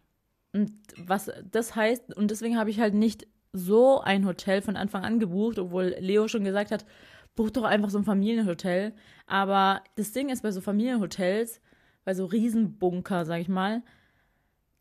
[0.52, 0.72] und
[1.06, 5.18] was das heißt, und deswegen habe ich halt nicht so ein Hotel von Anfang an
[5.18, 6.86] gebucht, obwohl Leo schon gesagt hat,
[7.34, 8.92] buch doch einfach so ein Familienhotel.
[9.26, 11.60] Aber das Ding ist bei so Familienhotels,
[12.04, 13.82] bei so Riesenbunker, sag ich mal,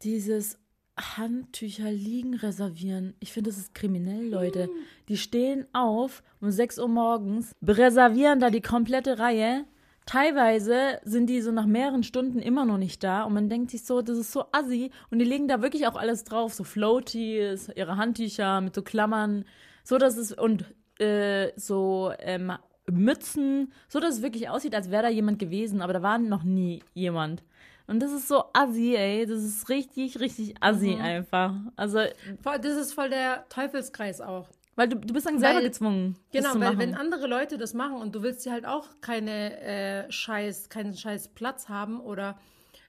[0.03, 0.57] dieses
[0.97, 3.13] Handtücher liegen reservieren.
[3.19, 4.67] Ich finde, das ist kriminell, Leute.
[4.67, 4.69] Mm.
[5.07, 9.65] Die stehen auf um 6 Uhr morgens, reservieren da die komplette Reihe
[10.11, 13.83] teilweise sind die so nach mehreren Stunden immer noch nicht da und man denkt sich
[13.85, 17.69] so, das ist so assi und die legen da wirklich auch alles drauf, so Floaties,
[17.75, 19.45] ihre Handtücher mit so Klammern,
[19.85, 20.65] so dass es und
[20.99, 22.51] äh, so ähm,
[22.89, 26.43] Mützen, so dass es wirklich aussieht, als wäre da jemand gewesen, aber da war noch
[26.43, 27.41] nie jemand.
[27.87, 29.25] Und das ist so assi, ey.
[29.25, 31.01] Das ist richtig, richtig assi Mhm.
[31.01, 31.53] einfach.
[31.75, 31.99] Also,
[32.41, 34.47] Voll- Das ist voll der Teufelskreis auch.
[34.75, 36.15] Weil du, du bist dann selber Weil- gezwungen.
[36.31, 36.79] Genau, weil machen.
[36.79, 40.95] wenn andere Leute das machen und du willst dir halt auch keine äh, Scheiß, keinen
[40.95, 42.37] Scheiß Platz haben oder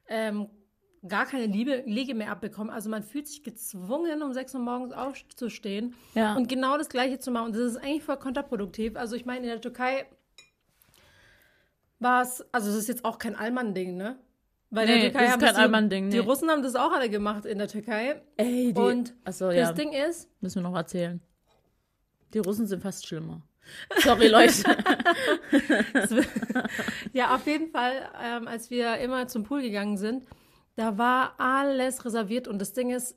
[0.09, 0.49] ähm,
[1.09, 2.71] gar keine Liebe, Liege mehr abbekommen.
[2.73, 6.37] Also man fühlt sich gezwungen, um 6 Uhr morgens aufzustehen Ja.
[6.37, 7.47] und genau das Gleiche zu machen.
[7.47, 8.97] Und das ist eigentlich voll kontraproduktiv.
[8.97, 10.07] Also ich meine, in der Türkei
[11.99, 14.19] war es, also es ist jetzt auch kein Allmann-Ding, ne?
[14.71, 16.25] Weil in Nee, der Türkei das ist kein die- Allmann-Ding, Die nee.
[16.25, 18.23] Russen haben das auch alle gemacht in der Türkei.
[18.37, 19.73] Ey, die, Und Achso, das ja.
[19.73, 21.21] Ding ist, Müssen wir noch erzählen.
[22.35, 23.43] Die Russen sind fast schlimmer.
[23.99, 24.63] Sorry, Leute.
[27.13, 30.25] Ja, auf jeden Fall, ähm, als wir immer zum Pool gegangen sind,
[30.77, 33.17] da war alles reserviert und das Ding ist,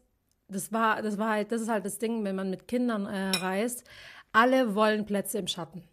[0.49, 3.29] das war, das war halt, das ist halt das Ding, wenn man mit Kindern äh,
[3.37, 3.85] reist.
[4.33, 5.83] Alle wollen Plätze im Schatten.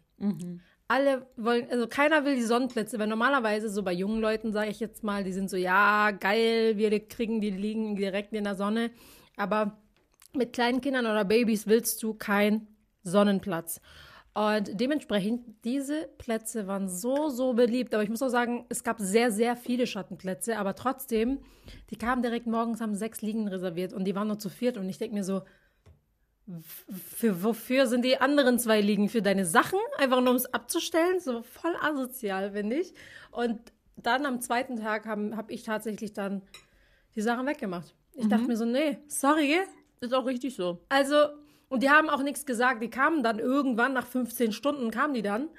[0.87, 4.79] Alle wollen, also keiner will die Sonnenplätze, weil normalerweise so bei jungen Leuten, sage ich
[4.79, 8.91] jetzt mal, die sind so, ja, geil, wir kriegen die liegen direkt in der Sonne.
[9.37, 9.77] Aber
[10.33, 12.67] mit kleinen Kindern oder Babys willst du keinen
[13.03, 13.81] Sonnenplatz.
[14.33, 17.93] Und dementsprechend, diese Plätze waren so, so beliebt.
[17.93, 20.57] Aber ich muss auch sagen, es gab sehr, sehr viele Schattenplätze.
[20.57, 21.39] Aber trotzdem,
[21.91, 24.77] die kamen direkt morgens, haben sechs Liegen reserviert und die waren nur zu viert.
[24.77, 25.43] Und ich denke mir so,
[26.89, 29.07] für wofür sind die anderen zwei Liegen?
[29.07, 29.79] Für deine Sachen?
[29.97, 31.19] Einfach nur um es abzustellen?
[31.19, 32.93] So voll asozial, finde ich.
[33.31, 33.59] Und
[33.95, 36.41] dann am zweiten Tag habe hab ich tatsächlich dann
[37.15, 37.93] die Sachen weggemacht.
[38.15, 39.57] Ich dachte mir so, nee, sorry,
[40.01, 40.79] ist auch richtig so.
[40.89, 41.15] also,
[41.73, 42.81] und die haben auch nichts gesagt.
[42.83, 45.49] Die kamen dann irgendwann, nach 15 Stunden kamen die dann,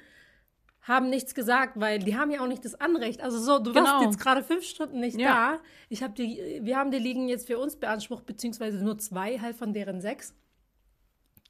[0.82, 3.20] haben nichts gesagt, weil die haben ja auch nicht das Anrecht.
[3.22, 3.84] Also so, du Genau.
[3.86, 5.54] warst jetzt gerade fünf Stunden nicht Ja.
[5.54, 5.60] da.
[5.88, 9.56] Ich habe die, wir haben die Liegen jetzt für uns beansprucht, beziehungsweise nur zwei halt
[9.56, 10.34] von deren sechs.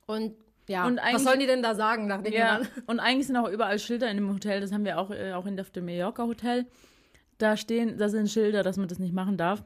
[0.06, 0.34] Und
[0.66, 2.68] ja, Und was sollen die denn da sagen, mir Ja, dann.
[2.86, 5.46] und eigentlich sind auch überall Schilder in dem Hotel, das haben wir auch, äh, auch
[5.46, 6.66] in der Mallorca Hotel.
[7.36, 9.62] Da stehen, da sind Schilder, dass man das nicht machen darf.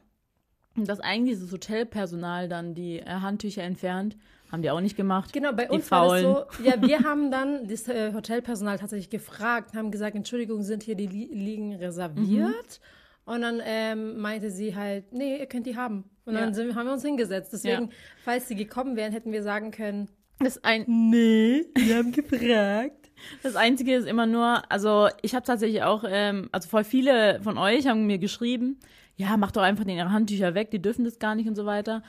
[0.77, 4.17] Und dass eigentlich das Hotelpersonal dann die äh, Handtücher entfernt,
[4.51, 5.33] haben die auch nicht gemacht.
[5.33, 9.75] Genau, bei uns war das so, ja, wir haben dann das äh, Hotelpersonal tatsächlich gefragt,
[9.75, 12.81] haben gesagt, Entschuldigung, sind hier die Li Liegen reserviert?
[13.25, 16.05] Und dann ähm, meinte sie halt, nee, ihr könnt die haben.
[16.25, 16.55] Und dann Ja.
[16.55, 17.53] sind, haben wir uns hingesetzt.
[17.53, 17.89] Deswegen, Ja.
[18.25, 20.09] falls sie gekommen wären, hätten wir sagen können,
[20.41, 23.11] Das, ein, nee, wir haben gefragt.
[23.43, 27.59] das Einzige ist immer nur, also ich habe tatsächlich auch, ähm, also voll viele von
[27.59, 28.79] euch haben mir geschrieben,
[29.17, 32.03] ja, mach doch einfach ihre Handtücher weg, die dürfen das gar nicht und so weiter.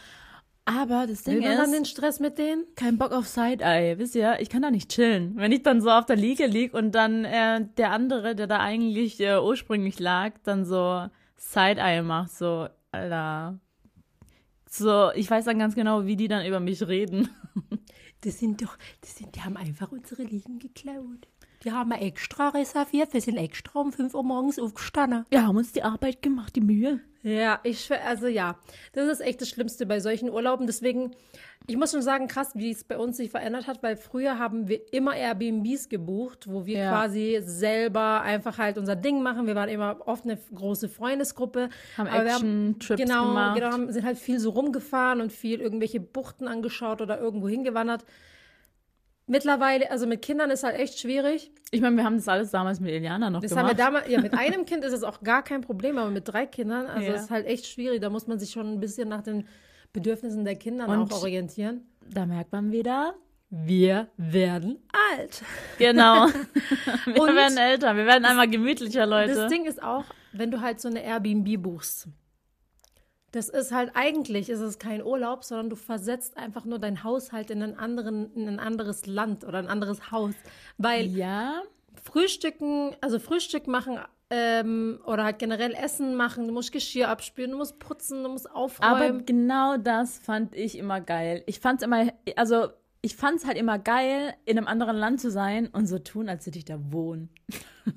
[0.65, 2.65] Aber das Ding Will man dann ist, den Stress mit denen?
[2.75, 4.39] kein Bock auf Side-Eye, wisst ihr?
[4.39, 5.35] Ich kann da nicht chillen.
[5.35, 8.59] Wenn ich dann so auf der Liege lieg und dann äh, der andere, der da
[8.59, 13.59] eigentlich äh, ursprünglich lag, dann so Side-Eye macht, so, Alter.
[14.69, 17.29] So, ich weiß dann ganz genau, wie die dann über mich reden.
[18.21, 21.29] Das sind doch, das sind, die haben einfach unsere Liegen geklaut.
[21.63, 23.13] Die haben wir extra reserviert.
[23.13, 25.25] Wir sind extra um 5 Uhr morgens aufgestanden.
[25.29, 27.01] Wir haben uns die Arbeit gemacht, die Mühe.
[27.21, 28.57] Ja, ich also ja,
[28.93, 30.67] das ist echt das Schlimmste bei solchen Urlauben.
[30.67, 31.11] Deswegen,
[31.67, 34.69] ich muss schon sagen, krass, wie es bei uns sich verändert hat, weil früher haben
[34.69, 36.91] wir immer Airbnbs gebucht, wo wir Ja.
[36.91, 39.47] quasi selber einfach halt unser Ding machen.
[39.47, 41.69] Wir waren immer oft eine große Freundesgruppe.
[41.97, 43.59] Haben Action-Trips genau, gemacht.
[43.59, 48.05] Genau, sind halt viel so rumgefahren und viel irgendwelche Buchten angeschaut oder irgendwo hingewandert.
[49.29, 51.51] Mittlerweile, also mit Kindern ist halt echt schwierig.
[51.71, 53.65] Ich meine, wir haben das alles damals mit Eliana noch Das gemacht.
[53.67, 56.27] haben wir damals, ja, mit einem Kind ist es auch gar kein Problem, aber mit
[56.27, 57.13] drei Kindern, also Ja.
[57.13, 58.01] es ist halt echt schwierig.
[58.01, 59.47] Da muss man sich schon ein bisschen nach den
[59.93, 61.81] Bedürfnissen der Kinder auch orientieren.
[62.11, 63.13] da merkt man wieder,
[63.51, 64.77] Wir werden
[65.11, 65.43] alt.
[65.77, 66.27] genau.
[67.05, 69.35] wir werden älter, wir werden einmal gemütlicher, Leute.
[69.35, 72.07] Das Ding ist auch, wenn du halt so eine Airbnb buchst.
[73.31, 77.51] Das ist halt eigentlich, ist es kein Urlaub, sondern du versetzt einfach nur dein Haushalt
[77.51, 80.33] in, einen anderen, in ein anderes Land oder ein anderes Haus.
[80.77, 81.61] Weil ja,
[82.03, 83.99] Frühstücken, also Frühstück machen
[84.31, 88.47] ähm, oder halt generell Essen machen, du musst Geschirr abspülen, du musst putzen, du musst
[88.49, 89.25] Aber aufräumen.
[89.25, 91.43] genau das fand ich immer geil.
[91.45, 92.69] Ich fand's immer, also
[93.01, 96.45] ich fand's halt immer geil, in einem anderen Land zu sein und so tun, als
[96.45, 97.29] würde ich da wohnen.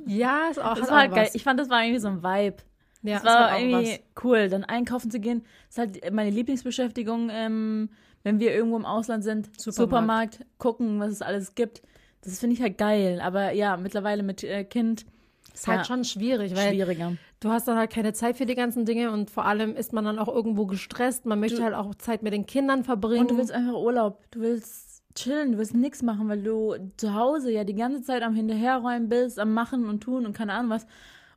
[0.06, 1.26] ja, ist auch, Das hat war halt geil.
[1.26, 1.34] was.
[1.34, 2.56] Ich fand, das war irgendwie so ein Vibe.
[3.02, 4.24] Ja, Das war auch irgendwie was.
[4.24, 4.48] cool.
[4.48, 7.90] Dann einkaufen zu gehen, ist halt meine Lieblingsbeschäftigung, ähm,
[8.22, 9.46] wenn wir irgendwo im Ausland sind.
[9.60, 10.34] Supermarkt.
[10.36, 11.82] Supermarkt, gucken, was es alles gibt.
[12.22, 13.20] Das finde ich halt geil.
[13.20, 15.04] Aber ja, mittlerweile mit äh, Kind
[15.52, 15.84] Ist halt ja.
[15.84, 17.12] schon schwierig, weil schwieriger.
[17.40, 20.04] du hast dann halt keine Zeit für die ganzen Dinge und vor allem ist man
[20.04, 21.26] dann auch irgendwo gestresst.
[21.26, 23.22] Man möchte halt auch Zeit mit den Kindern verbringen.
[23.22, 24.22] Und du willst einfach Urlaub.
[24.30, 28.22] Du willst chillen, du willst nichts machen, weil du zu Hause ja die ganze Zeit
[28.22, 30.86] am Hinterherräumen bist, am Machen und Tun und keine Ahnung was.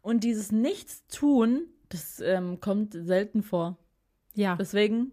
[0.05, 3.77] Und dieses Nichtstun, das ähm, kommt selten vor.
[4.35, 4.55] ja.
[4.55, 5.11] Deswegen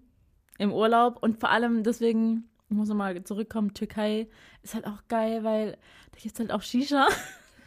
[0.59, 4.28] im Urlaub und vor allem deswegen, ich muss nochmal zurückkommen, Türkei
[4.62, 5.72] ist halt auch geil, weil
[6.12, 7.09] da gibt es halt auch Shisha.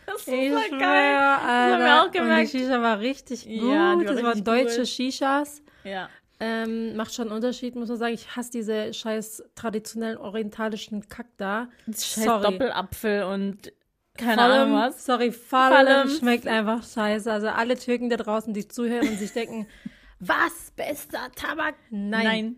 [0.07, 1.15] Das Ich war schwör, geil.
[1.17, 2.07] haben wir Alter.
[2.07, 2.45] auch gemerkt.
[2.45, 3.53] Und die Shisha war richtig gut.
[3.73, 4.85] Ja, war das waren deutsche cool.
[4.85, 5.63] Shishas.
[5.83, 6.09] Ja.
[6.39, 8.13] Ähm, macht schon einen Unterschied, muss man sagen.
[8.13, 11.69] Ich hasse diese scheiß traditionellen orientalischen Kack da.
[11.87, 12.43] Scheiß Sorry.
[12.43, 13.73] Doppelapfel und
[14.17, 15.05] keine Vor allem- Ahnung was.
[15.05, 17.31] Sorry, Vor Fallen allem- schmeckt einfach scheiße.
[17.31, 19.67] Also alle Türken da draußen, die zuhören und sich denken,
[20.19, 21.75] was, bester Tabak?
[21.89, 22.23] Nein.
[22.25, 22.55] Nein.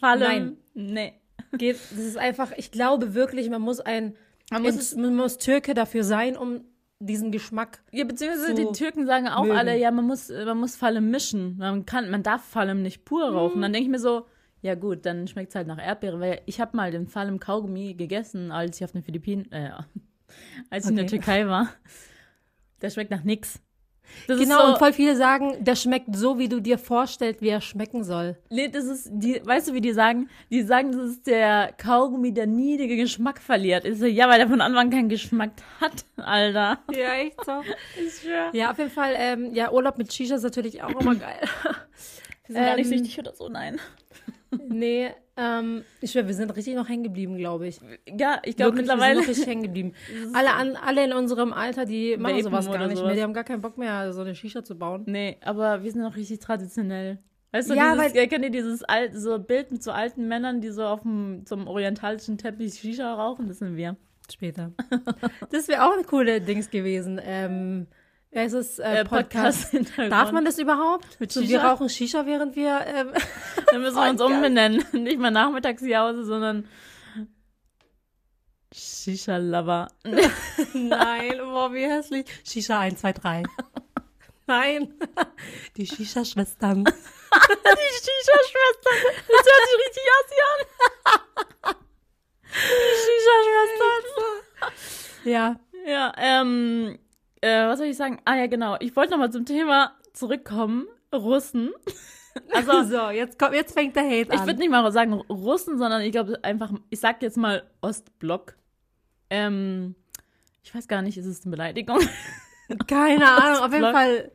[0.00, 0.58] Fallen.
[0.74, 0.92] Nein.
[0.94, 1.12] Nee.
[1.56, 4.14] Geht, das ist einfach, ich glaube wirklich, man muss ein,
[4.50, 6.60] Man muss ins- man muss Türke dafür sein, um
[7.00, 7.80] diesen Geschmack.
[7.92, 9.56] Ja, beziehungsweise die Türken sagen auch mögen.
[9.56, 11.56] alle, ja, man muss, man muss Fallen mischen.
[11.56, 13.62] Man kann, man darf Fallen nicht pur rauchen.
[13.62, 14.26] Dann denke ich mir so,
[14.62, 17.94] ja gut, dann schmeckt es halt nach Erdbeere, weil ich habe mal den Fallen Kaugummi
[17.94, 19.70] gegessen, als ich auf den Philippinen, äh,
[20.70, 21.16] als ich in der Okay.
[21.16, 21.68] Türkei war.
[22.82, 23.60] Der schmeckt nach nix.
[24.26, 27.42] Das Genau, ist so, und voll viele sagen, der schmeckt so, wie du dir vorstellst,
[27.42, 28.38] wie er schmecken soll.
[28.48, 30.30] Nee, das ist, die, weißt du, wie die sagen?
[30.50, 33.84] Die sagen, das ist der Kaugummi, der nie den Geschmack verliert.
[33.84, 36.78] Ich so, ja, weil der von Anfang keinen Geschmack hat, Alter.
[36.90, 37.60] Ja, echt so.
[38.02, 38.48] Ich schwör.
[38.54, 41.40] Ja, auf jeden Fall, ähm, ja, Urlaub mit Shisha ist natürlich auch immer geil.
[42.46, 43.78] Wir sind gar nicht Ähm, süchtig oder so, nein.
[44.68, 47.80] Nee, ähm, ich schwör, wir sind richtig noch hängen geblieben, glaube ich.
[48.08, 49.16] Ja, ich glaube mittlerweile.
[49.16, 49.92] Wir sind richtig hängen geblieben.
[50.34, 53.06] Alle, an, alle in unserem Alter, die machen Vapen sowas gar nicht sowas.
[53.06, 53.16] mehr.
[53.16, 55.04] Die haben gar keinen Bock mehr, so eine Shisha zu bauen.
[55.06, 57.18] Nee, aber wir sind noch richtig traditionell.
[57.52, 60.60] Weißt du, Ja, dieses, weil- kennt ihr dieses alt, so Bild mit so alten Männern,
[60.60, 63.48] die so auf dem, zum orientalischen Teppich Shisha rauchen?
[63.48, 63.96] Das sind wir.
[64.30, 64.72] Später.
[65.50, 67.18] das wäre auch eine coole Dings gewesen.
[67.22, 67.86] Ähm,
[68.30, 68.78] wer ist es?
[68.78, 69.70] Äh, Äh, Podcast.
[69.70, 70.12] Podcast-Hintergrund.
[70.12, 71.18] Darf man das überhaupt?
[71.20, 72.80] Mit so, wir rauchen Shisha, während wir.
[72.86, 73.12] Ähm,
[73.70, 74.36] Dann müssen wir uns Podcast.
[74.36, 74.84] umbenennen.
[75.02, 76.68] Nicht mehr Nachmittagsjause, sondern
[78.74, 79.88] Shisha-Lover.
[80.74, 82.26] Nein, boah, wie hässlich.
[82.44, 83.42] Shisha 1, 2, 3.
[84.46, 84.92] Nein.
[85.76, 86.84] Die Shisha-Schwestern.
[86.84, 88.98] Die Shisha-Schwestern.
[89.26, 90.58] Das hört sich richtig assi an.
[92.52, 94.02] Die Shisha-Schwestern.
[95.24, 95.56] Ja.
[95.86, 96.98] Ja, ähm,
[97.40, 98.20] äh, was soll ich sagen?
[98.24, 98.76] Ah ja, genau.
[98.80, 100.86] Ich wollte noch mal zum Thema zurückkommen.
[101.14, 101.70] Russen.
[102.52, 104.46] Also, So, jetzt, kommt, jetzt fängt der Hate ich an.
[104.46, 108.54] würde nicht mal sagen Russen, sondern ich glaube einfach, ich sag jetzt mal Ostblock.
[109.28, 109.96] Ähm,
[110.62, 111.98] ich weiß gar nicht, ist es eine Beleidigung?
[112.86, 113.92] Keine Ahnung, auf jeden.
[113.92, 114.30] Fall.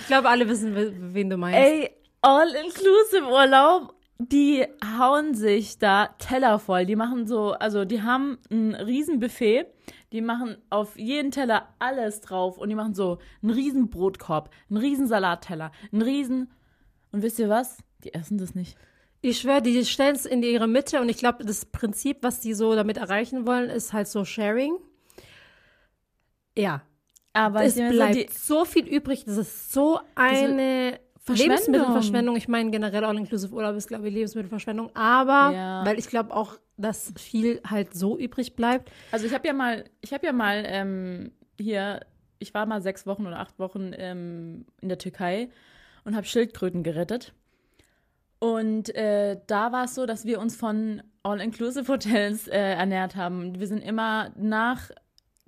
[0.00, 1.60] Ich glaube, alle wissen, we- wen du meinst.
[1.60, 1.90] Ey,
[2.22, 4.66] All-Inclusive-Urlaub, die
[4.98, 6.86] hauen sich da Teller voll.
[6.86, 9.66] Die machen so, also die haben ein riesen Buffet,
[10.14, 14.78] die machen auf jeden Teller alles drauf und die machen so einen riesen Brotkorb, einen
[14.78, 16.52] riesen Salatteller, einen riesen...
[17.10, 17.78] Und wisst ihr was?
[18.04, 18.78] Die essen das nicht.
[19.20, 22.54] Ich schwöre, die stellen es in ihre Mitte und ich glaube, das Prinzip, was die
[22.54, 24.76] so damit erreichen wollen, ist halt so Sharing.
[26.56, 26.82] Ja,
[27.32, 29.24] Aber es bleibt so, so viel übrig.
[29.24, 31.56] Das ist so eine Verschwendung.
[31.56, 32.36] Lebensmittelverschwendung.
[32.36, 34.94] Ich meine, generell All-Inclusive-Urlaub ist, glaube ich, Lebensmittelverschwendung.
[34.94, 35.84] Aber, Ja.
[35.86, 38.90] weil ich glaube auch, dass viel halt so übrig bleibt.
[39.10, 42.00] Also ich habe ja mal, ich habe ja mal ähm, hier,
[42.38, 45.48] ich war mal sechs Wochen oder acht Wochen ähm, in der Türkei
[46.04, 47.32] und habe Schildkröten gerettet.
[48.38, 53.58] Und äh, da war es so, dass wir uns von All-Inclusive-Hotels äh, ernährt haben.
[53.58, 54.90] Wir sind immer nach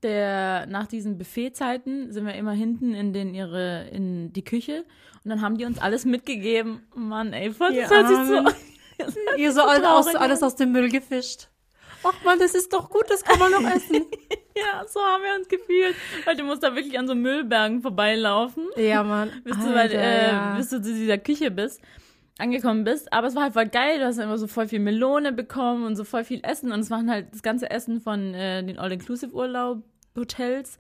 [0.03, 4.85] der, nach diesen Buffetzeiten sind wir immer hinten in den ihre, in die Küche
[5.27, 6.87] und dann haben die uns alles mitgegeben.
[6.95, 8.45] Mann, ey, voll, das hört sich so.
[9.37, 11.49] Ihr so alles aus, alles aus dem Müll gefischt.
[12.05, 14.07] Ach man, das ist doch gut, das kann man noch essen.
[14.57, 15.95] Ja, so haben wir uns gefühlt.
[16.25, 18.69] Weil du musst da wirklich an so Müllbergen vorbeilaufen.
[18.77, 19.31] ja, Mann.
[19.45, 20.55] bis du, Alter, äh, ja.
[20.57, 21.83] bis du zu dieser Küche bist,
[22.39, 23.13] angekommen bist.
[23.13, 25.97] Aber es war halt voll geil, du hast immer so voll viel Melone bekommen und
[25.97, 26.73] so voll viel Essen.
[26.73, 30.79] Und es waren halt das ganze Essen von äh, den All-Inclusive-Urlaub-Hotels.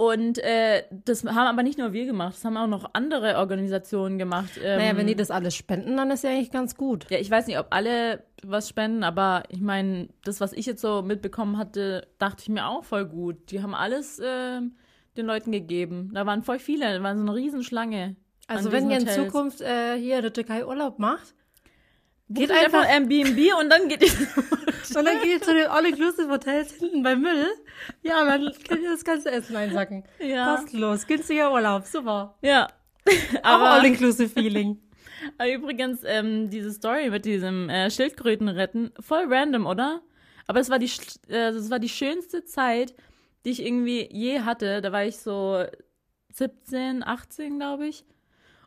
[0.00, 4.16] Und äh, das haben aber nicht nur wir gemacht, das haben auch noch andere Organisationen
[4.16, 4.52] gemacht.
[4.56, 7.04] Ähm, Naja, wenn die das alles spenden, dann ist ja eigentlich ganz gut.
[7.10, 10.80] ja, ich weiß nicht, ob alle was spenden, aber ich meine, das, was ich jetzt
[10.80, 13.50] so mitbekommen hatte, dachte ich mir auch voll gut.
[13.50, 14.62] Die haben alles äh,
[15.18, 16.12] den Leuten gegeben.
[16.14, 18.16] Da waren voll viele, da war so eine Riesenschlange.
[18.46, 19.26] Also wenn ihr in Hotels.
[19.26, 21.34] Zukunft äh, hier in der Türkei Urlaub macht,
[22.32, 24.12] Geht Geht einfach Airbnb und dann geht ihr.
[24.96, 27.46] und dann geht ihr zu den All-Inclusive-Hotels hinten beim Müll,
[28.02, 30.04] ja, dann könnt ihr das ganze Essen einsacken.
[30.20, 30.54] ja.
[30.54, 32.38] Kostenlos, günstiger Urlaub, super.
[32.40, 32.68] Ja.
[33.42, 34.78] Aber All-Inclusive-Feeling.
[35.38, 40.00] aber übrigens, ähm, diese Story mit diesem äh, Schildkröten retten, voll random, oder?
[40.46, 40.90] Aber es war die,
[41.26, 42.94] äh, das war die schönste Zeit,
[43.44, 44.80] die ich irgendwie je hatte.
[44.80, 45.64] Da war ich so
[46.32, 48.04] 17, 18, glaube ich.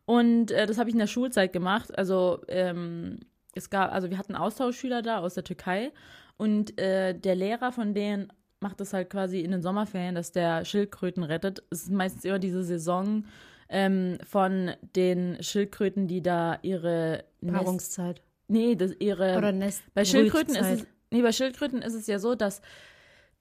[0.06, 1.98] Und äh, das habe ich in der Schulzeit gemacht.
[1.98, 3.20] Also ähm,
[3.56, 5.92] es gab, also wir hatten Austauschschüler da aus der Türkei
[6.38, 10.66] und äh, der Lehrer von denen macht das halt quasi in den Sommerferien, dass der
[10.66, 11.64] Schildkröten rettet.
[11.70, 13.26] Es ist meistens immer diese Saison
[13.70, 18.22] ähm, von den Schildkröten, die da ihre Nest, Paarungszeit.
[18.48, 19.84] nee, das ihre Oder Nest.
[19.94, 22.62] bei Schildkröten ist es nee, bei Schildkröten ist es ja so, dass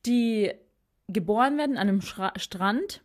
[0.05, 0.53] die
[1.09, 3.03] geboren werden an einem Schra Strand,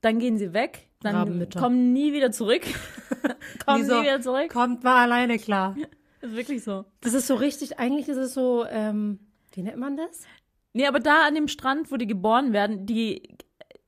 [0.00, 2.62] dann gehen sie weg, dann kommen nie wieder zurück.
[3.64, 3.96] kommen Wieso?
[3.96, 4.52] nie wieder zurück.
[4.52, 5.76] Kommt mal alleine klar.
[6.26, 6.84] ist wirklich so.
[7.00, 9.18] Das ist so richtig, eigentlich ist es so, ähm,
[9.52, 10.24] wie nennt man das?
[10.72, 13.36] Nee, aber da an dem Strand, wo die geboren werden, die,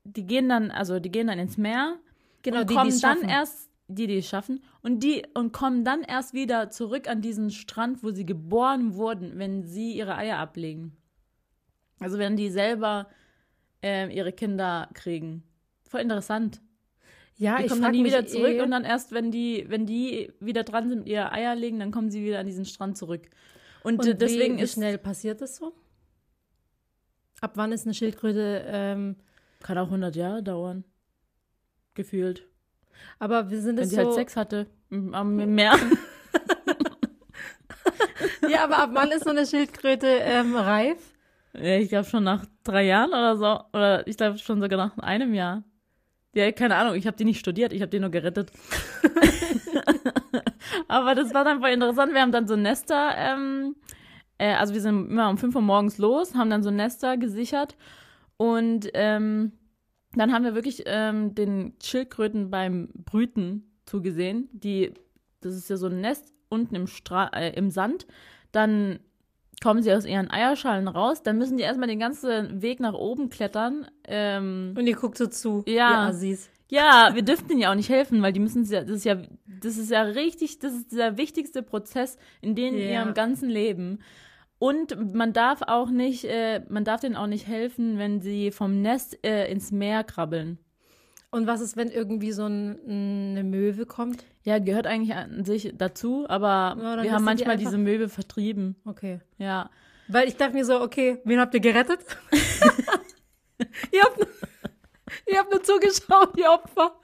[0.05, 1.99] die gehen dann, also die gehen dann ins Meer
[2.43, 6.03] Genau, und die, kommen dann erst, die, die es schaffen, und die und kommen dann
[6.03, 10.97] erst wieder zurück an diesen Strand, wo sie geboren wurden, wenn sie ihre Eier ablegen.
[12.01, 13.09] Also wenn die selber
[13.83, 15.43] ähm, ihre Kinder kriegen.
[15.83, 16.61] Voll interessant.
[17.39, 19.87] Ja, Die ich kommen dann nie wieder zurück eh, und dann erst, wenn die, wenn
[19.87, 23.31] die wieder dran sind, ihre Eier legen, dann kommen sie wieder an diesen Strand zurück.
[23.85, 25.73] Und, und deswegen wie, wie ist schnell passiert das so?
[27.41, 29.17] Ab wann ist eine Schildkröte, ähm,
[29.61, 30.83] kann auch 100 Jahre dauern.
[31.95, 32.45] Gefühlt.
[33.21, 35.75] aber wir sind Wenn es sie so, halt Sex hatte am Meer.
[38.49, 41.15] ja, aber ab wann ist so eine Schildkröte ähm, reif?
[41.55, 43.77] Ja, ich glaube schon nach drei Jahren oder so.
[43.77, 45.65] Oder ich glaube schon sogar nach einem Jahr.
[46.35, 48.53] Ja, keine Ahnung, ich habe die nicht studiert, ich habe die nur gerettet.
[50.89, 52.13] Aber das war dann voll interessant.
[52.13, 53.77] Wir haben dann so Nester, ähm,
[54.37, 57.77] äh, also wir sind immer um 5 Uhr morgens los, haben dann so Nester gesichert
[58.37, 59.53] und ähm,
[60.15, 64.49] dann haben wir wirklich ähm, den Schildkröten beim Brüten zugesehen.
[64.53, 64.95] Die,
[65.41, 68.07] das ist ja so ein Nest unten im, Stra äh, im Sand.
[68.53, 69.01] Dann
[69.63, 73.29] kommen sie aus ihren Eierschalen raus, dann müssen die erstmal den ganzen Weg nach oben
[73.29, 73.87] klettern.
[74.07, 75.63] Ähm, Und ihr guckt so zu.
[75.67, 76.07] Ja.
[76.09, 76.49] Assis.
[76.71, 79.17] ja, wir dürften ihnen ja auch nicht helfen, weil die müssen ja, das ist ja,
[79.61, 82.85] das ist ja richtig, das ist der wichtigste Prozess in denen Ja.
[83.03, 83.99] ihrem ganzen Leben.
[84.61, 88.83] Und man darf auch nicht, äh, man darf denen auch nicht helfen, wenn sie vom
[88.83, 90.59] Nest äh, ins Meer krabbeln.
[91.31, 94.25] Und was ist, wenn irgendwie so ein, eine Möwe kommt?
[94.45, 98.09] Ja, gehört eigentlich an sich dazu, aber Ja, wir haben die manchmal einfach- diese Möwe
[98.09, 98.77] vertrieben.
[98.87, 99.21] Okay.
[99.37, 99.69] Ja.
[100.09, 102.01] Weil ich dachte mir so, okay, wen habt ihr gerettet?
[103.93, 104.27] ihr, habt,
[105.27, 106.95] ihr habt nur zugeschaut, die Opfer.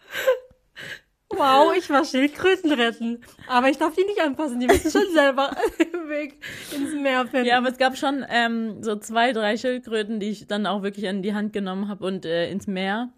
[1.29, 3.20] Wow, ich war Schildkröten retten.
[3.49, 6.43] Aber ich darf die nicht anpassen, die müssen schon selber den Weg
[6.75, 7.47] ins Meer finden.
[7.47, 11.05] Ja, aber es gab schon ähm, so zwei, drei Schildkröten, die ich dann auch wirklich
[11.07, 13.11] in die Hand genommen habe und äh, ins Meer.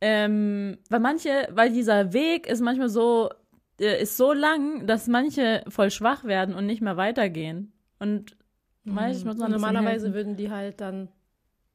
[0.00, 3.30] Ähm, weil manche, weil dieser Weg ist manchmal so,
[3.80, 7.72] äh, ist so lang, dass manche voll schwach werden und nicht mehr weitergehen.
[7.98, 8.36] Und
[8.84, 10.14] weiß ich muss noch Normalerweise helfen.
[10.14, 11.08] würden die halt dann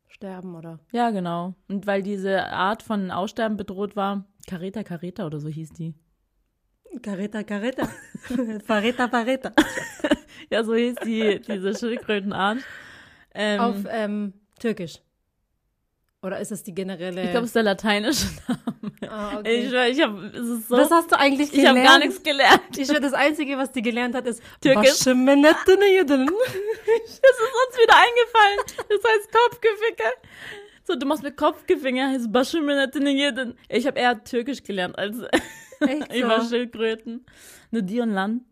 [0.07, 0.79] sterben, oder?
[0.91, 1.55] Ja, genau.
[1.67, 5.93] Und weil diese Art von Aussterben bedroht war, Careta Careta oder so hieß die.
[7.01, 7.87] Careta, Careta.
[8.65, 9.51] Fareta, Fareta.
[10.49, 12.59] Ja, so hieß die, diese Schildkrötenart.
[13.33, 14.99] Ähm, Auf ähm, Türkisch.
[16.23, 17.21] Oder ist es die generelle?
[17.25, 19.11] ich glaube, es ist der lateinische Name.
[19.11, 21.79] ah, Ich, schwör, ich habe, es ist so Was hast du eigentlich Ich gelernt?
[21.79, 22.77] habe gar nichts gelernt.
[22.77, 25.05] Ich schwör, das Einzige, was die gelernt hat, ist Türkisch.
[25.05, 26.29] Jüdin.
[26.95, 28.59] Das ist uns wieder eingefallen.
[28.89, 30.03] Das heißt Kopfgeficke.
[30.85, 35.17] So, du machst mit Kopfgefinger, heißt Baschiminetin Ich habe eher Türkisch gelernt als
[35.81, 36.49] Echt über so?
[36.49, 37.25] Schildkröten.
[37.71, 38.45] Nur die und Lan.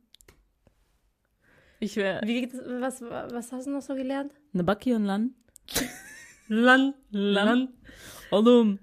[1.80, 4.34] Ich wäre Wie geht es, was, was hast du noch so gelernt?
[4.53, 5.36] eine Baki und Lan.
[6.54, 7.70] Lan, Lan.
[8.30, 8.78] Hallo.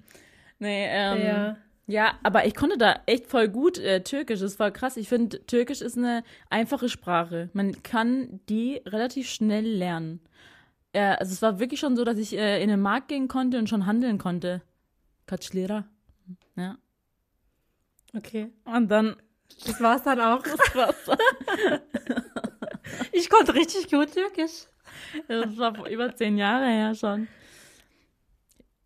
[0.58, 1.56] Nee, ähm, Ja.
[1.86, 4.40] Ja, aber ich konnte da echt voll gut äh, Türkisch.
[4.40, 4.96] Das war krass.
[4.96, 7.50] Ich finde, Türkisch ist eine einfache Sprache.
[7.52, 10.20] Man kann die relativ schnell lernen.
[10.92, 13.58] Äh, also es war wirklich schon so, dass ich äh, in den Markt gehen konnte
[13.58, 14.62] und schon handeln konnte.
[15.26, 15.86] Katschlera.
[16.56, 16.78] Ja.
[18.16, 18.50] Okay.
[18.64, 19.16] Und dann
[19.66, 20.42] Das war's dann auch.
[20.42, 20.96] das war's.
[23.12, 24.66] Ich konnte richtig gut Türkisch.
[25.28, 27.28] Das war vor über zehn Jahre her schon.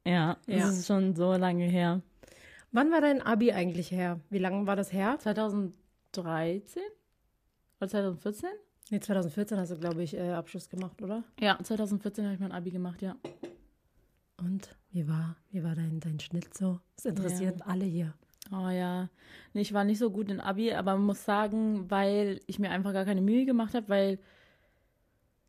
[0.07, 0.69] Ja, das Ja.
[0.69, 2.03] ist schon so lange her.
[2.73, 4.21] Wann war dein Abi eigentlich her?
[4.31, 5.17] Wie lange war das her?
[5.19, 6.83] 2013?
[7.81, 8.49] Oder 2014?
[8.91, 11.23] Nee, 2014 hast du, glaube ich, äh, Abschluss gemacht, oder?
[11.41, 13.17] Ja, 2014 habe ich mein Abi gemacht, ja.
[14.39, 16.81] Und wie war, wie war dein, dein Schnitt so?
[16.97, 18.15] Das interessiert alle hier.
[18.51, 19.09] Oh ja,
[19.53, 22.71] nee, ich war nicht so gut in Abi, aber man muss sagen, weil ich mir
[22.71, 24.19] einfach gar keine Mühe gemacht habe, weil,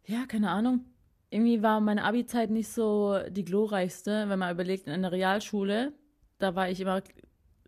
[0.05, 0.85] ja, keine Ahnung,
[1.33, 5.93] irgendwie war meine Abi-Zeit nicht so die glorreichste, wenn man überlegt, in einer Realschule,
[6.39, 7.01] da war ich immer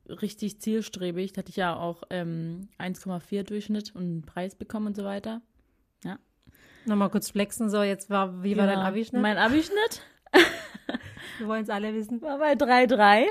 [0.07, 4.95] richtig zielstrebig, da hatte ich ja auch ähm, 1,4 Durchschnitt und einen Preis bekommen und
[4.95, 5.41] so weiter.
[6.87, 8.87] Nochmal kurz flexen, so, jetzt war, wie war dein Genau.
[8.87, 9.19] Abischnitt?
[9.19, 10.03] Mein Abischnitt
[11.39, 12.21] Wir wollen es alle wissen.
[12.21, 13.25] war bei 3,3,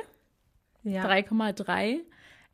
[0.82, 1.04] Ja.
[1.06, 2.00] 3,3.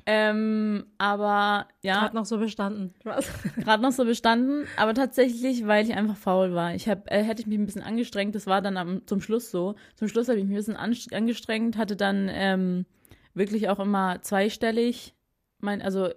[0.07, 2.95] Ähm, aber ja, Hat noch so bestanden.
[3.03, 6.75] Gerade noch so bestanden, aber tatsächlich, weil ich einfach faul war.
[6.75, 9.51] Ich hab, äh, hätte ich mich ein bisschen angestrengt, das war dann am, zum Schluss
[9.51, 9.75] so.
[9.97, 12.87] Zum Schluss habe ich mich ein bisschen angestrengt, hatte dann ähm,
[13.35, 15.15] wirklich auch immer zweistellig.
[15.59, 16.09] Mein, also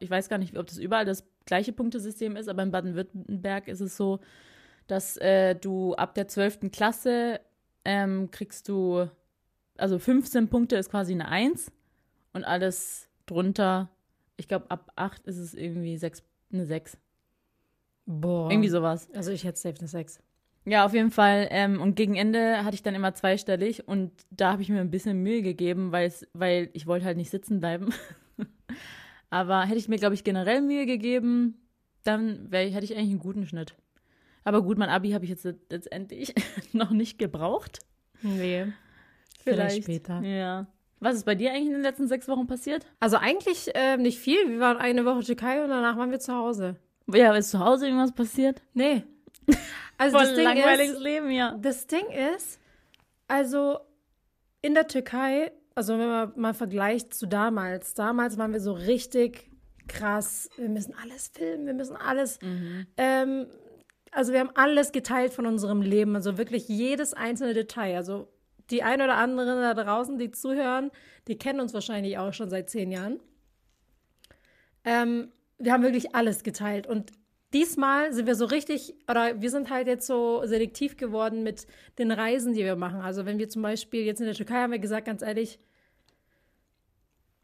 [0.00, 3.80] ich weiß gar nicht, ob das überall das gleiche Punktesystem ist, aber in Baden-Württemberg ist
[3.80, 4.20] es so,
[4.86, 6.70] dass äh, du ab der 12.
[6.72, 7.40] Klasse
[7.84, 9.08] ähm, kriegst du,
[9.76, 11.70] also 15 Punkte ist quasi eine 1
[12.32, 13.90] und alles drunter,
[14.36, 16.22] ich glaube ab 8 ist es irgendwie 6,
[16.52, 16.98] eine 6.
[18.06, 18.50] Boah.
[18.50, 19.08] Irgendwie sowas.
[19.14, 20.20] Also ich hätte safe eine 6.
[20.64, 21.46] Ja, auf jeden Fall.
[21.50, 24.90] Ähm, und gegen Ende hatte ich dann immer zweistellig und da habe ich mir ein
[24.90, 27.92] bisschen Mühe gegeben, weil ich wollte halt nicht sitzen bleiben.
[29.30, 31.54] Aber hätte ich mir, glaube ich, generell Mühe gegeben,
[32.02, 33.74] dann wär, hätte ich eigentlich einen guten Schnitt.
[34.44, 36.34] Aber gut, mein Abi habe ich jetzt letztendlich
[36.72, 37.80] noch nicht gebraucht.
[38.22, 38.66] Nee.
[39.42, 39.84] Vielleicht.
[39.84, 40.20] Vielleicht später.
[40.22, 40.66] Ja.
[41.00, 42.86] Was ist bei dir eigentlich in den letzten sechs Wochen passiert?
[43.00, 44.48] Also eigentlich ähm, nicht viel.
[44.48, 46.76] Wir waren eine Woche Türkei und danach waren wir zu Hause.
[47.12, 48.62] Ja, ist zu Hause irgendwas passiert?
[48.74, 49.04] Nee.
[49.98, 51.56] Also Voll das Ding langweiliges ist, Leben, ja.
[51.58, 52.60] das Ding ist,
[53.28, 53.78] also
[54.60, 59.50] in der Türkei, also wenn man mal vergleicht zu damals, damals waren wir so richtig
[59.88, 62.38] krass, wir müssen alles filmen, wir müssen alles,
[62.98, 63.46] ähm,
[64.10, 67.96] also wir haben alles geteilt von unserem Leben, also wirklich jedes einzelne Detail.
[67.96, 68.28] Also
[68.70, 70.90] die ein oder anderen da draußen, die zuhören,
[71.28, 73.20] die kennen uns wahrscheinlich auch schon seit zehn Jahren.
[74.84, 77.12] Ähm, wir haben wirklich alles geteilt und
[77.52, 81.66] diesmal sind wir so richtig, oder wir sind halt jetzt so selektiv geworden mit
[81.98, 83.00] den Reisen, die wir machen.
[83.00, 85.58] Also wenn wir zum Beispiel jetzt in der Türkei haben wir gesagt, ganz ehrlich,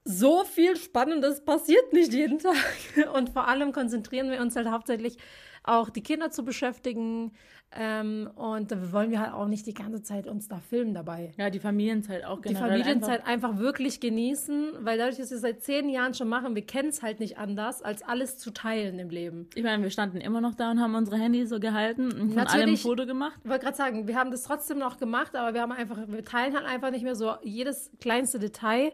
[0.04, 2.56] so viel Spannendes passiert nicht jeden Tag.
[3.14, 5.16] Und vor allem konzentrieren wir uns halt hauptsächlich
[5.64, 7.32] auch die Kinder zu beschäftigen.
[7.74, 11.32] Ähm, und da wollen wir halt auch nicht die ganze Zeit uns da filmen dabei.
[11.38, 12.68] Ja, die Familienzeit auch Die generell.
[12.70, 16.66] Familienzeit einfach wirklich genießen, weil dadurch, dass wir es seit zehn Jahren schon machen, wir
[16.66, 19.48] kennen es halt nicht anders, als alles zu teilen im Leben.
[19.54, 22.20] Ich meine, wir standen immer noch da und haben unsere Handys so gehalten und von
[22.20, 22.82] allem ein Natürlich.
[22.82, 23.38] Foto gemacht.
[23.42, 26.24] Ich wollte gerade sagen, wir haben das trotzdem noch gemacht, aber wir haben einfach, wir
[26.24, 28.92] teilen halt einfach nicht mehr so jedes kleinste Detail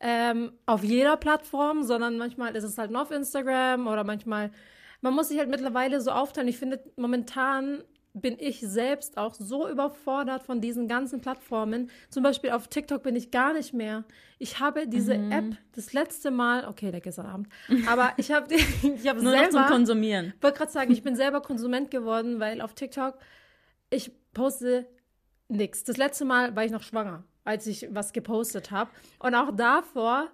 [0.00, 4.50] ähm, auf jeder Plattform, sondern manchmal ist es halt nur auf Instagram oder manchmal,
[5.00, 6.48] man muss sich halt mittlerweile so aufteilen.
[6.48, 7.82] Ich finde, momentan
[8.16, 11.90] bin ich selbst auch so überfordert von diesen ganzen Plattformen.
[12.08, 14.04] Zum Beispiel auf TikTok bin ich gar nicht mehr.
[14.38, 17.48] Ich habe diese App das letzte Mal, okay, der gestern Abend,
[17.86, 20.32] aber ich habe ich habe Nur noch zum selber Konsumieren.
[20.34, 23.18] ich wollte gerade sagen, ich bin selber Konsument geworden, weil auf TikTok
[23.90, 24.86] ich poste
[25.48, 25.84] nichts.
[25.84, 28.90] Das letzte Mal war ich noch schwanger, als ich was gepostet habe.
[29.18, 30.28] Und auch davor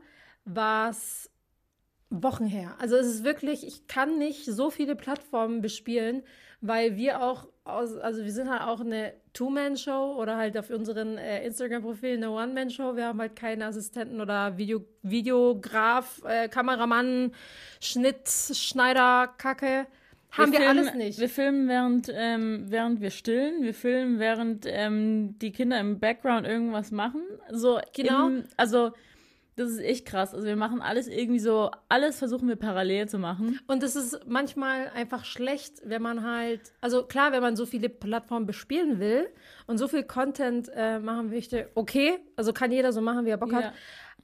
[0.44, 1.31] war es
[2.12, 2.74] Wochen her.
[2.78, 6.22] Also es ist wirklich, ich kann nicht so viele Plattformen bespielen,
[6.60, 11.16] weil wir auch, aus, also wir sind halt auch eine Two-Man-Show oder halt auf unseren
[11.16, 12.96] äh, Instagram-Profilen eine One-Man-Show.
[12.96, 17.32] Wir haben halt keine Assistenten oder Video, Videograf, äh, Kameramann,
[17.80, 19.86] Schnitt, Schneider, Kacke.
[20.32, 21.18] Haben wir, filmen, alles nicht.
[21.18, 23.62] Wir filmen, während, ähm, während wir stillen.
[23.62, 27.22] Wir filmen, während ähm, die Kinder im Background irgendwas machen.
[27.50, 28.28] So Genau.
[28.28, 28.92] Im, also,
[29.56, 30.34] das ist echt krass.
[30.34, 33.58] Also, wir machen alles irgendwie so, alles versuchen wir parallel zu machen.
[33.66, 37.88] Und es ist manchmal einfach schlecht, wenn man halt, also klar, wenn man so viele
[37.88, 39.28] Plattformen bespielen will
[39.66, 43.36] und so viel Content äh, machen möchte, okay, also kann jeder so machen, wie er
[43.36, 43.58] Bock Ja.
[43.58, 43.72] hat.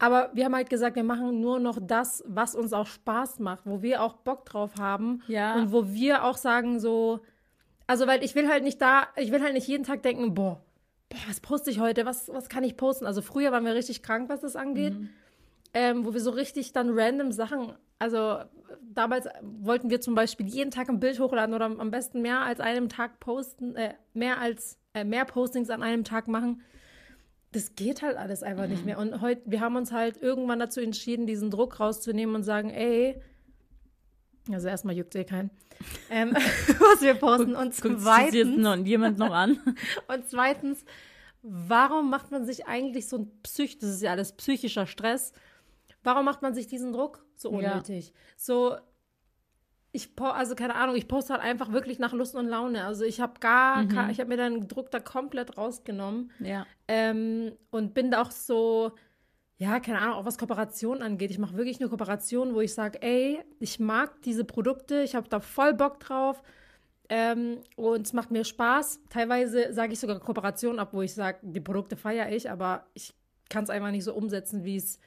[0.00, 3.66] Aber wir haben halt gesagt, wir machen nur noch das, was uns auch Spaß macht,
[3.66, 5.56] wo wir auch Bock drauf haben Ja.
[5.56, 7.20] und wo wir auch sagen so,
[7.88, 10.62] also weil ich will halt nicht da, ich will halt nicht jeden Tag denken, boah,
[11.08, 13.06] boah, was poste ich heute, was, was kann ich posten?
[13.06, 14.94] Also früher waren wir richtig krank, was das angeht
[15.74, 18.38] ähm, wo wir so richtig dann random Sachen, also
[18.82, 22.60] damals wollten wir zum Beispiel jeden Tag ein Bild hochladen oder am besten mehr als
[22.60, 26.62] einem Tag posten, äh, mehr als äh, mehr Postings an einem Tag machen.
[27.52, 28.98] Das geht halt alles einfach nicht mehr.
[28.98, 33.22] Und heute, wir haben uns halt irgendwann dazu entschieden, diesen Druck rauszunehmen und sagen, ey,
[34.54, 35.50] also erstmal juckt eh keinen,
[36.10, 37.54] ähm, was wir posten.
[37.56, 39.58] Und Guckt zweitens, noch, jemand noch an?
[40.08, 40.84] und zweitens,
[41.42, 45.32] warum macht man sich eigentlich so ein Psych, das ist ja alles psychischer Stress,
[46.02, 47.72] warum macht man sich diesen Druck so Ja.
[47.72, 48.12] unnötig?
[48.36, 48.76] So,
[49.92, 52.84] ich, also keine Ahnung, ich poste halt einfach wirklich nach Lust und Laune.
[52.84, 54.10] Also ich habe gar, Mhm.
[54.10, 56.66] ich habe mir den Druck da komplett rausgenommen ja.
[56.88, 58.92] ähm, und bin da auch so,
[59.58, 61.32] ja, keine Ahnung, auch was Kooperation angeht.
[61.32, 65.28] Ich mache wirklich eine Kooperation, wo ich sage, ey, ich mag diese Produkte, ich habe
[65.28, 66.42] da voll Bock drauf
[67.08, 69.00] ähm, und es macht mir Spaß.
[69.08, 73.14] Teilweise sage ich sogar Kooperation ab, wo ich sage, die Produkte feiere ich, aber ich
[73.48, 75.00] kann es einfach nicht so umsetzen, wie es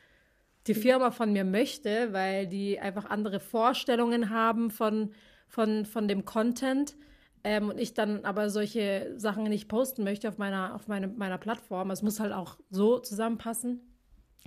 [0.67, 5.13] die Firma von mir möchte, weil die einfach andere Vorstellungen haben von,
[5.47, 6.97] von, von dem Content.
[7.43, 11.37] Ähm, und ich dann aber solche Sachen nicht posten möchte auf meiner, auf meine, meiner
[11.37, 11.89] Plattform.
[11.89, 13.90] Es muss halt auch so zusammenpassen.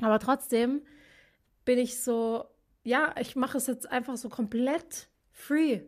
[0.00, 0.82] Aber trotzdem
[1.64, 2.44] bin ich so,
[2.82, 5.80] ja, ich mache es jetzt einfach so komplett free.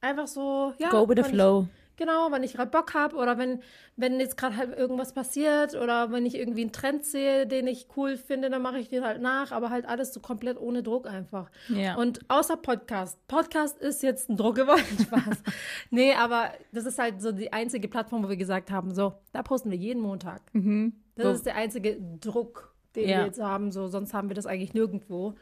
[0.00, 0.90] Einfach so, ja.
[0.90, 1.66] Go with the flow.
[1.72, 3.60] Ich, Genau, wenn ich gerade Bock habe oder wenn,
[3.94, 7.88] wenn jetzt gerade halt irgendwas passiert oder wenn ich irgendwie einen Trend sehe, den ich
[7.94, 11.06] cool finde, dann mache ich den halt nach, aber halt alles so komplett ohne Druck
[11.06, 11.50] einfach.
[11.68, 11.96] Ja.
[11.96, 13.18] Und außer Podcast.
[13.28, 15.42] Podcast ist jetzt ein Druck geworden, Spaß.
[15.90, 19.42] nee, aber das ist halt so die einzige Plattform, wo wir gesagt haben, so, da
[19.42, 20.40] posten wir jeden Montag.
[20.54, 21.30] Das So.
[21.32, 23.18] ist der einzige Druck, den Ja.
[23.18, 25.34] wir jetzt haben, so, sonst haben wir das eigentlich nirgendwo.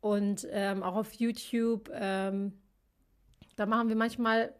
[0.00, 2.52] Und ähm, auch auf YouTube, ähm,
[3.56, 4.52] da machen wir manchmal,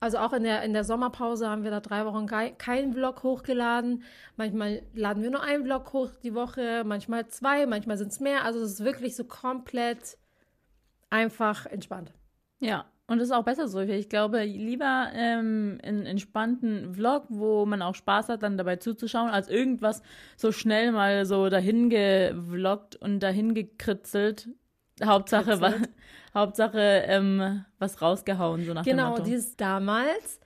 [0.00, 3.22] also auch in der, in der Sommerpause haben wir da drei Wochen kei- keinen Vlog
[3.22, 4.02] hochgeladen.
[4.36, 8.44] Manchmal laden wir nur einen Vlog hoch die Woche, manchmal zwei, manchmal sind es mehr.
[8.44, 10.18] Also es ist wirklich so komplett
[11.10, 12.12] einfach entspannt.
[12.60, 13.80] Ja, und das ist auch besser so.
[13.80, 19.30] Ich glaube, lieber ähm, einen entspannten Vlog, wo man auch Spaß hat, dann dabei zuzuschauen,
[19.30, 20.02] als irgendwas
[20.36, 24.48] so schnell mal so dahin gevloggt und dahin gekritzelt.
[25.02, 25.88] Hauptsache, Kritzelt.
[26.34, 29.22] Hauptsache ähm, was rausgehauen, so nach Genau, dem Motto.
[29.24, 30.38] dieses damals.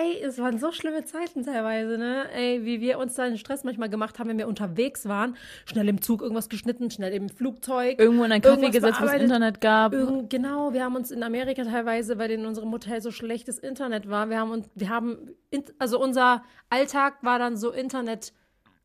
[0.00, 2.26] Ey, es waren so schlimme Zeiten teilweise, ne?
[2.34, 5.36] Ey, wie wir uns da den Stress manchmal gemacht haben, wenn wir unterwegs waren.
[5.64, 7.98] Schnell im Zug irgendwas geschnitten, schnell im Flugzeug.
[7.98, 9.12] Irgendwo in ein Irgendwas gesetzt, wo es.
[9.14, 9.92] Internet gab.
[9.94, 14.08] Irgend, genau, wir haben uns in Amerika teilweise, weil in unserem Hotel so schlechtes Internet
[14.08, 15.30] war, wir haben uns, wir haben,
[15.78, 18.32] also unser Alltag war dann so Internet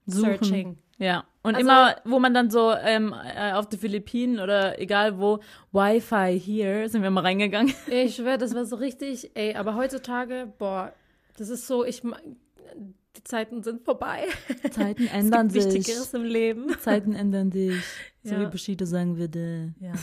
[0.06, 0.30] Suchen.
[0.38, 0.78] Searching.
[1.00, 5.20] Ja, und Also- immer, wo man dann so ähm, äh, auf die Philippinen oder egal
[5.20, 5.40] wo,
[5.72, 7.74] Wi-Fi hier, sind wir mal reingegangen.
[7.88, 10.94] Ich schwöre, das war so richtig, ey, aber heutzutage, boah,
[11.38, 14.26] das ist so, ich, die Zeiten sind vorbei.
[14.72, 15.74] Zeiten Es ändern gibt sich.
[15.76, 16.78] Wichtigeres im Leben.
[16.80, 17.76] Zeiten ändern sich.
[18.24, 18.42] So Ja.
[18.42, 19.74] wie Bushido sagen würde.
[19.80, 19.94] Ja.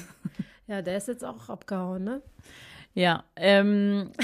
[0.66, 2.22] Ja, der ist jetzt auch abgehauen, ne?
[2.94, 4.10] Ja, ähm.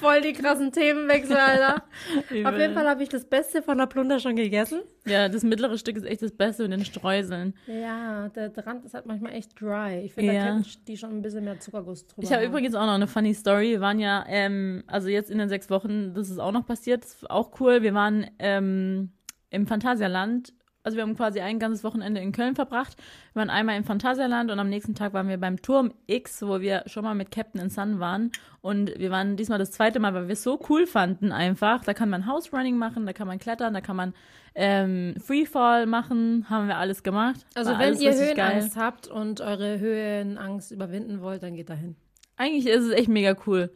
[0.00, 1.82] Voll die krassen Themenwechsel, Alter.
[2.46, 4.80] Auf jeden Fall habe ich das Beste von der Plunder schon gegessen.
[5.06, 7.54] Ja, das mittlere Stück ist echt das Beste mit den Streuseln.
[7.66, 10.00] Ja, der Rand ist halt manchmal echt dry.
[10.04, 10.44] Ich finde, Ja.
[10.46, 12.50] da könnten die schon ein bisschen mehr Zuckerguss drüber Ich habe haben.
[12.50, 13.72] übrigens auch noch eine funny Story.
[13.72, 17.02] Wir waren ja, ähm, also jetzt in den sechs Wochen, das ist auch noch passiert,
[17.04, 17.82] das ist auch cool.
[17.82, 19.12] Wir waren ähm,
[19.50, 20.54] im Phantasialand.
[20.82, 22.96] Also wir haben quasi ein ganzes Wochenende in Köln verbracht.
[23.32, 26.60] Wir waren einmal im Phantasialand und am nächsten Tag waren wir beim Turm X, wo
[26.60, 28.32] wir schon mal mit Captain and Sun waren.
[28.62, 31.84] Und wir waren diesmal das zweite Mal, weil wir es so cool fanden einfach.
[31.84, 34.14] Da kann man House-Running machen, da kann man klettern, da kann man
[34.54, 36.46] ähm, Freefall machen.
[36.48, 37.44] Haben wir alles gemacht.
[37.54, 38.54] Also War wenn ihr richtig geil.
[38.54, 41.96] Höhenangst habt und eure Höhenangst überwinden wollt, dann geht dahin.
[42.36, 43.70] Eigentlich ist es echt mega cool.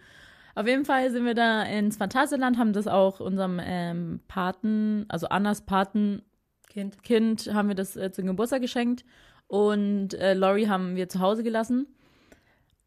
[0.55, 5.29] Auf jeden Fall sind wir da ins Phantasialand, haben das auch unserem ähm, Paten, also
[5.29, 6.23] Annas Patenkind,
[7.03, 7.51] Kind.
[7.53, 9.05] haben wir das äh, zum Geburtstag geschenkt.
[9.47, 11.87] Und äh, Lori haben wir zu Hause gelassen.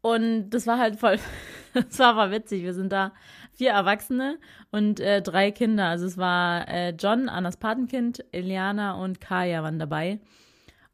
[0.00, 1.18] Und das war halt voll,
[1.74, 2.62] das war aber witzig.
[2.62, 3.12] Wir sind da
[3.52, 4.38] vier Erwachsene
[4.70, 5.86] und äh, drei Kinder.
[5.86, 10.20] Also es war äh, John, Annas Patenkind, Eliana und Kaya waren dabei.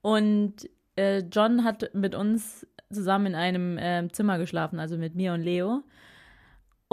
[0.00, 5.32] Und äh, John hat mit uns zusammen in einem ähm, Zimmer geschlafen, also mit mir
[5.34, 5.82] und Leo.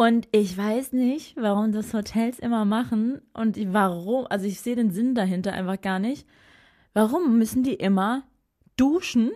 [0.02, 4.90] Und ich weiß nicht, warum das Hotels immer machen und warum, also ich sehe den
[4.90, 6.28] Sinn dahinter einfach gar nicht.
[6.96, 8.24] Warum müssen die immer
[8.78, 9.30] duschen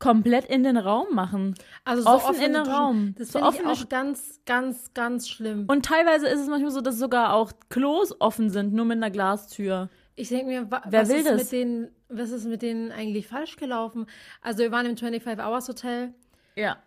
[0.00, 1.54] komplett in den Raum machen?
[1.84, 3.14] Also Offen in den Duschen, Raum.
[3.16, 5.66] Das So finde ich auch ganz, ganz, ganz schlimm.
[5.68, 9.12] Und teilweise ist es manchmal so, dass sogar auch Klos offen sind, nur mit einer
[9.12, 9.90] Glastür.
[10.16, 11.40] Ich denke mir, wa Wer was, will ist das?
[11.40, 14.06] Mit denen, was ist mit denen eigentlich falsch gelaufen?
[14.40, 16.14] Also wir waren im 25-Hours-Hotel.
[16.56, 16.78] Ja.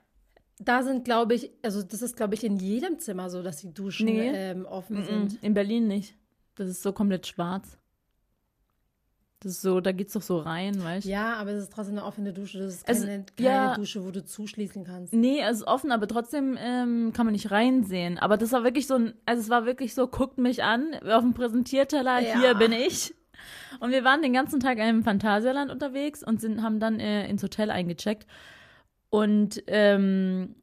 [0.59, 3.73] Da sind, glaube ich, also das ist, glaube ich, in jedem Zimmer so, dass die
[3.73, 4.29] Duschen Nee.
[4.33, 5.03] ähm, offen Mhm.
[5.03, 5.43] sind.
[5.43, 6.15] In Berlin nicht.
[6.55, 7.77] Das ist so komplett schwarz.
[9.41, 11.09] Das ist so, da geht's doch so rein, weißt du?
[11.09, 12.57] Ja, aber es ist trotzdem eine offene Dusche.
[12.59, 13.75] Das ist keine, keine ja.
[13.75, 15.13] Dusche, wo du zuschließen kannst.
[15.13, 18.17] Nee, es ist offen, aber trotzdem ähm, kann man nicht reinsehen.
[18.17, 21.21] Aber das war wirklich so ein, also es war wirklich so, guckt mich an, auf
[21.21, 22.39] dem Präsentierteller, Ja.
[22.39, 23.13] hier bin ich.
[23.81, 27.43] Und wir waren den ganzen Tag im Phantasialand unterwegs und sind, haben dann äh, ins
[27.43, 28.25] Hotel eingecheckt.
[29.15, 30.55] Und ähm,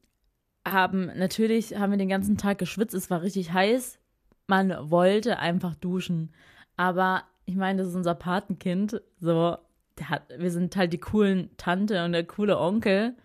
[0.68, 3.98] haben, natürlich haben wir den ganzen Tag geschwitzt, es war richtig heiß.
[4.46, 6.34] Man wollte einfach duschen.
[6.76, 9.00] Aber ich meine, das ist unser Patenkind.
[9.20, 9.57] So,
[10.05, 13.16] hat, wir sind halt die coolen Tante und der coole Onkel.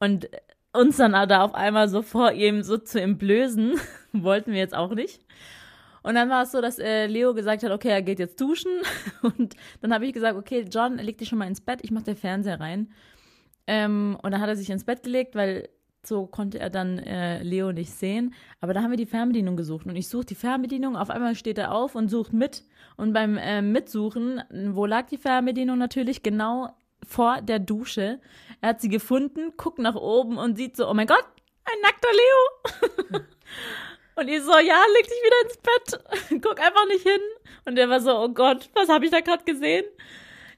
[0.00, 0.28] Und
[0.72, 3.78] uns dann da auf einmal so vor ihm so zu entblößen,
[4.12, 5.24] wollten wir jetzt auch nicht.
[6.02, 8.72] Und dann war es so, dass äh, Leo gesagt hat, okay, er geht jetzt duschen.
[9.22, 12.02] Und dann habe ich gesagt, okay, John, leg dich schon mal ins Bett, ich mach
[12.02, 12.88] den Fernseher rein.
[13.66, 15.68] Ähm, und dann hat er sich ins Bett gelegt, weil
[16.06, 18.34] so konnte er dann äh, Leo nicht sehen.
[18.60, 19.86] Aber da haben wir die Fernbedienung gesucht.
[19.86, 22.64] Und ich suche die Fernbedienung, auf einmal steht er auf und sucht mit.
[22.96, 24.42] Und beim äh, Mitsuchen,
[24.72, 26.22] wo lag die Fernbedienung natürlich?
[26.22, 26.70] Genau
[27.06, 28.20] vor der Dusche.
[28.60, 31.24] Er hat sie gefunden, guckt nach oben und sieht so, oh mein Gott,
[31.64, 32.08] ein nackter
[33.12, 33.20] Leo.
[34.16, 36.42] und ich so, ja, leg dich wieder ins Bett.
[36.42, 37.20] guck einfach nicht hin.
[37.64, 39.84] Und er war so, oh Gott, was habe ich da gerade gesehen?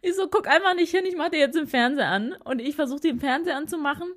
[0.01, 2.35] Ich so, guck einfach nicht hin, ich mache dir jetzt den Fernseher an.
[2.45, 4.09] Und ich versuche den Fernseher anzumachen.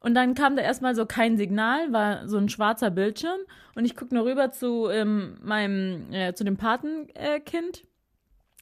[0.00, 3.40] Und dann kam da erstmal so kein Signal, war so ein schwarzer Bildschirm.
[3.74, 7.86] Und ich gucke nur rüber zu ähm, meinem, äh, zu dem Patenkind, äh,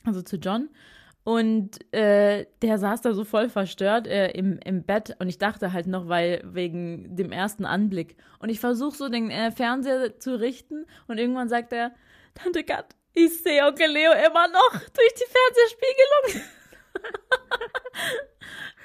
[0.04, 0.70] also zu John.
[1.24, 5.16] Und äh, der saß da so voll verstört äh, im, im Bett.
[5.18, 8.16] Und ich dachte halt noch, weil wegen dem ersten Anblick.
[8.38, 10.86] Und ich versuche so den äh, Fernseher zu richten.
[11.08, 11.92] Und irgendwann sagt er,
[12.34, 16.50] Tante Kat, ich sehe Onkel Leo immer noch durch die Fernsehspiegelung.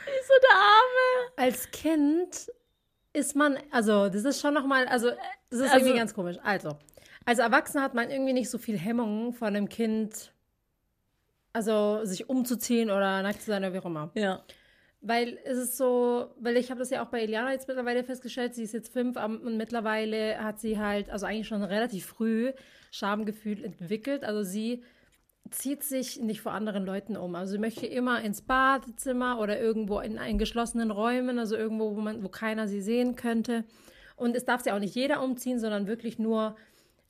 [0.08, 1.32] ich so der Arme.
[1.36, 2.52] Als Kind
[3.14, 5.10] ist man, also das ist schon nochmal, also
[5.50, 6.38] das ist Also- irgendwie ganz komisch.
[6.44, 6.78] Also,
[7.26, 10.34] als Erwachsener hat man irgendwie nicht so viel Hemmungen von einem Kind,
[11.54, 14.12] also sich umzuziehen oder nackt zu sein oder wie auch immer.
[14.16, 14.44] Ja.
[15.02, 18.56] Weil es ist so, weil ich habe das ja auch bei Eliana jetzt mittlerweile festgestellt,
[18.56, 22.54] sie ist jetzt fünf und mittlerweile hat sie halt, also eigentlich schon relativ früh
[22.92, 24.24] Schamgefühl entwickelt.
[24.24, 24.84] Also sie
[25.50, 27.34] zieht sich nicht vor anderen Leuten um.
[27.36, 32.02] Also sie möchte immer ins Badezimmer oder irgendwo in, in geschlossenen Räumen, also irgendwo, wo
[32.02, 33.66] man, wo keiner sie sehen könnte.
[34.16, 36.56] Und es darf sie auch nicht jeder umziehen, sondern wirklich nur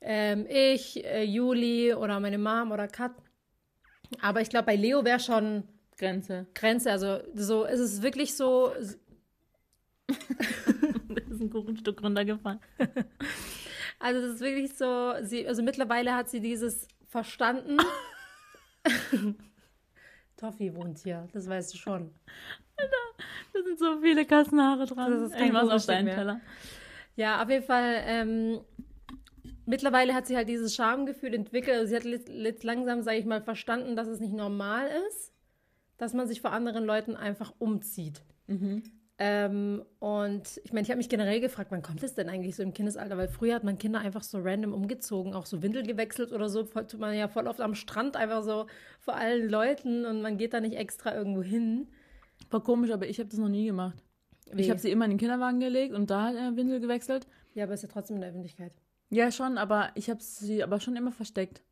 [0.00, 3.12] ähm, ich, äh, Juli oder meine Mom oder Kat.
[4.20, 5.64] Aber ich glaube, bei Leo wäre schon
[5.98, 6.46] Grenze.
[6.54, 6.90] Grenze.
[6.90, 8.72] Also so ist es wirklich so.
[11.08, 12.58] Da ist ein Kuchenstück runtergefallen.
[14.02, 15.12] Also das ist wirklich so.
[15.22, 17.76] Sie, also mittlerweile hat sie dieses verstanden.
[20.36, 22.10] Toffi wohnt hier, das weißt du schon.
[22.76, 25.10] Da sind so viele Kassenhaare dran.
[25.12, 26.14] Das ist kein mach's auf deinen mehr.
[26.16, 26.40] Teller.
[27.16, 28.02] Ja, auf jeden Fall.
[28.06, 28.60] Ähm,
[29.66, 31.76] mittlerweile hat sie halt dieses Schamgefühl entwickelt.
[31.76, 35.32] Also sie hat jetzt- langsam, sage ich mal, verstanden, dass es nicht normal ist,
[35.98, 38.22] dass man sich vor anderen Leuten einfach umzieht.
[39.24, 42.64] Ähm, und ich meine, ich habe mich generell gefragt, wann kommt es denn eigentlich so
[42.64, 43.16] im Kindesalter?
[43.16, 46.64] Weil früher hat man Kinder einfach so random umgezogen, auch so Windel gewechselt oder so.
[46.64, 48.66] Tut man ja voll oft am Strand einfach so
[48.98, 51.86] vor allen Leuten und man geht da nicht extra irgendwo hin.
[52.50, 54.02] War komisch, aber ich habe das noch nie gemacht.
[54.46, 54.70] Ich Wie?
[54.70, 57.28] habe sie immer in den Kinderwagen gelegt und da äh, Windel gewechselt.
[57.54, 58.72] Ja, aber ist ja trotzdem in der Öffentlichkeit.
[59.10, 61.62] Ja, schon, aber ich habe sie aber schon immer versteckt.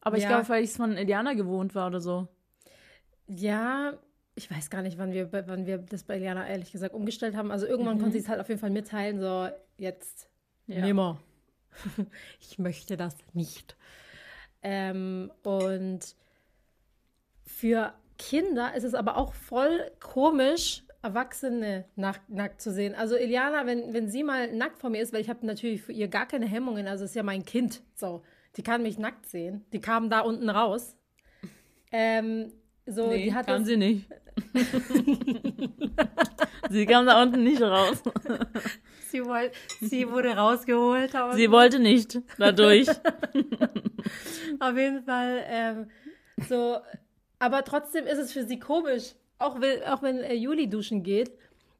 [0.00, 0.30] Aber ich Ja.
[0.30, 2.26] glaube, weil ich es von Eliana gewohnt war oder so.
[3.28, 3.92] Ja,
[4.36, 7.50] ich weiß gar nicht, wann wir, wann wir das bei Eliana ehrlich gesagt umgestellt haben.
[7.50, 10.28] Also irgendwann konnte sie es halt auf jeden Fall mitteilen, so jetzt
[10.66, 10.84] Ja.
[10.84, 11.20] nimmer.
[12.40, 13.76] ich möchte das nicht.
[14.62, 16.14] Ähm, und
[17.46, 22.94] für Kinder ist es aber auch voll komisch, Erwachsene nackt, nackt zu sehen.
[22.94, 25.92] Also Eliana, wenn, wenn sie mal nackt vor mir ist, weil ich habe natürlich für
[25.92, 28.22] ihr gar keine Hemmungen, also es ist ja mein Kind, so,
[28.56, 29.64] die kann mich nackt sehen.
[29.72, 30.96] Die kam da unten raus.
[31.92, 32.52] Ähm,
[32.86, 34.10] so, Nee, die hat kam das, sie nicht.
[36.70, 38.02] sie kam da unten nicht raus.
[39.10, 41.14] sie, wollt, sie wurde rausgeholt.
[41.14, 42.88] Aber Sie wollte nicht dadurch.
[44.60, 45.90] Auf jeden Fall ähm,
[46.48, 46.78] so,
[47.38, 49.14] aber trotzdem ist es für sie komisch.
[49.38, 51.30] Auch wenn, auch wenn äh, Juli duschen geht,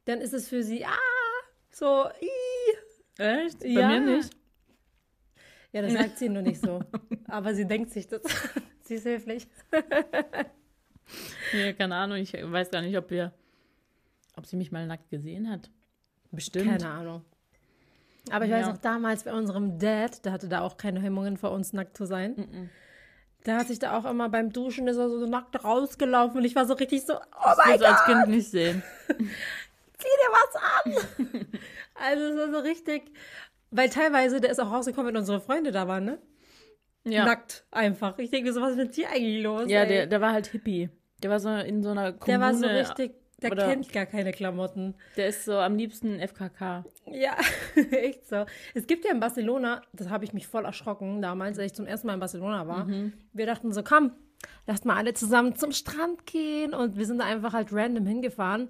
[0.05, 0.97] dann ist es für sie, ah,
[1.71, 2.77] so, ii.
[3.17, 3.59] Echt?
[3.61, 3.87] Bei Ja.
[3.87, 4.29] mir nicht.
[5.73, 6.79] Ja, das sagt sie nur nicht so.
[7.27, 8.21] Aber sie denkt sich das.
[8.83, 9.47] sie ist höflich.
[11.53, 13.31] Ja, keine Ahnung, ich weiß gar nicht, ob wir,
[14.35, 15.69] ob sie mich mal nackt gesehen hat.
[16.31, 16.65] Bestimmt.
[16.67, 17.25] Keine Ahnung.
[18.29, 18.73] Aber ich weiß Ja.
[18.73, 22.05] noch damals bei unserem Dad, der hatte da auch keine Hemmungen vor uns nackt zu
[22.05, 22.69] sein.
[23.45, 26.53] Der hat sich da auch immer beim Duschen, ist er so nackt rausgelaufen und ich
[26.55, 28.83] war so richtig so, oh Das mein du als Gott, Kind nicht sehen.
[29.07, 30.55] zieh dir was
[31.25, 31.47] an.
[31.95, 33.03] also es war so richtig,
[33.71, 36.19] weil teilweise, der ist auch rausgekommen, wenn unsere Freunde da waren, ne?
[37.09, 38.17] Ja, Nackt einfach.
[38.19, 39.63] Ich denke mir so, was ist mit dir eigentlich los?
[39.69, 39.87] ja ey?
[39.87, 40.89] der, der war halt Hippie.
[41.23, 42.25] Der war so in so einer Kommune.
[42.25, 44.93] der war so richtig, der oder- kennt gar keine Klamotten.
[45.15, 46.85] Der ist so am liebsten FKK.
[47.11, 47.35] Ja,
[47.91, 48.45] echt so.
[48.73, 51.85] Es gibt ja in Barcelona, das habe ich mich voll erschrocken damals, als ich zum
[51.87, 52.87] ersten Mal in Barcelona war.
[53.33, 54.11] Wir dachten so, komm,
[54.67, 56.73] lasst mal alle zusammen zum Strand gehen.
[56.73, 58.69] Und wir sind da einfach halt random hingefahren.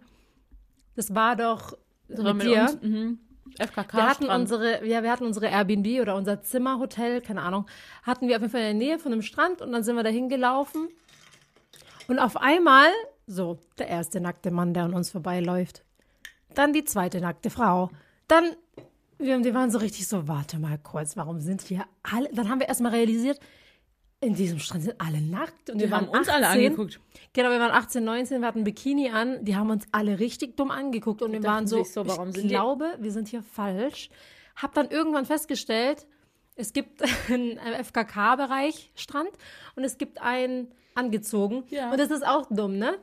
[0.96, 1.78] Das war doch
[2.08, 2.62] Das war mit mit dir.
[2.62, 2.82] uns.
[2.82, 3.20] Mhm.
[3.60, 3.98] FKK.
[3.98, 4.42] Wir hatten Strand.
[4.42, 7.66] unsere, ja, wir hatten unsere Airbnb oder unser Zimmerhotel, keine Ahnung,
[8.04, 10.04] hatten wir auf jeden Fall in der Nähe von einem Strand und dann sind wir
[10.04, 10.90] da hingelaufen.
[12.08, 12.90] Und auf einmal,
[13.26, 15.84] so, der erste nackte Mann, der an uns vorbeiläuft.
[16.54, 17.90] Dann die zweite nackte Frau.
[18.28, 18.56] Dann,
[19.18, 22.30] wir, wir waren so richtig so, warte mal kurz, warum sind hier alle?
[22.34, 23.40] Dann haben wir erstmal realisiert,
[24.20, 25.70] in diesem Strand sind alle nackt.
[25.70, 26.66] Und Die wir haben uns alle 18.
[26.66, 27.00] angeguckt.
[27.34, 29.44] Genau, wir waren 18, 19, wir hatten Bikini an.
[29.46, 32.44] Die haben uns alle richtig dumm angeguckt und wir waren so, so, warum ich sind
[32.46, 34.10] die- glaube, wir sind hier falsch.
[34.56, 36.08] Hab dann irgendwann festgestellt,
[36.56, 37.02] es gibt
[37.32, 39.30] einen FKK-Bereich Strand
[39.76, 41.64] und es gibt einen angezogen.
[41.70, 41.92] Ja.
[41.92, 42.98] Und das ist auch dumm, ne?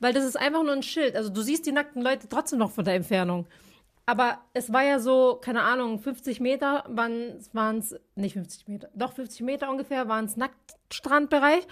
[0.00, 1.14] Weil das ist einfach nur ein Schild.
[1.16, 3.46] Also du siehst die nackten Leute trotzdem noch von der Entfernung.
[4.08, 9.12] Aber es war ja so, keine Ahnung, 50 Meter waren es, nicht 50 Meter, doch
[9.12, 11.66] 50 Meter ungefähr waren es Nacktstrandbereich.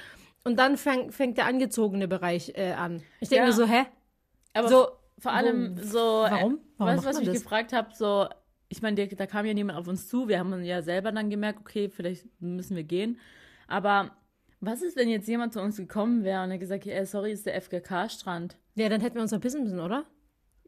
[0.44, 3.02] Und dann fäng, fängt der angezogene Bereich äh, an.
[3.20, 3.46] Ich denke Ja.
[3.46, 3.86] mir so, hä?
[4.52, 6.56] Aber so, vor allem so, warum?
[6.56, 7.42] äh, Warum weißt macht du, was ich mich das?
[7.42, 7.88] gefragt habe?
[7.94, 8.28] So,
[8.68, 10.60] ich meine, da kam ja niemand auf uns zu, wir haben ja niemand auf uns
[10.60, 13.18] zu, wir haben ja selber dann gemerkt, okay, vielleicht müssen wir gehen.
[13.66, 14.10] Aber
[14.60, 17.46] was ist, wenn jetzt jemand zu uns gekommen wäre und er gesagt, ey, sorry, ist
[17.46, 18.58] der FKK-Strand?
[18.74, 20.04] Ja, dann hätten wir uns verpissen müssen, oder?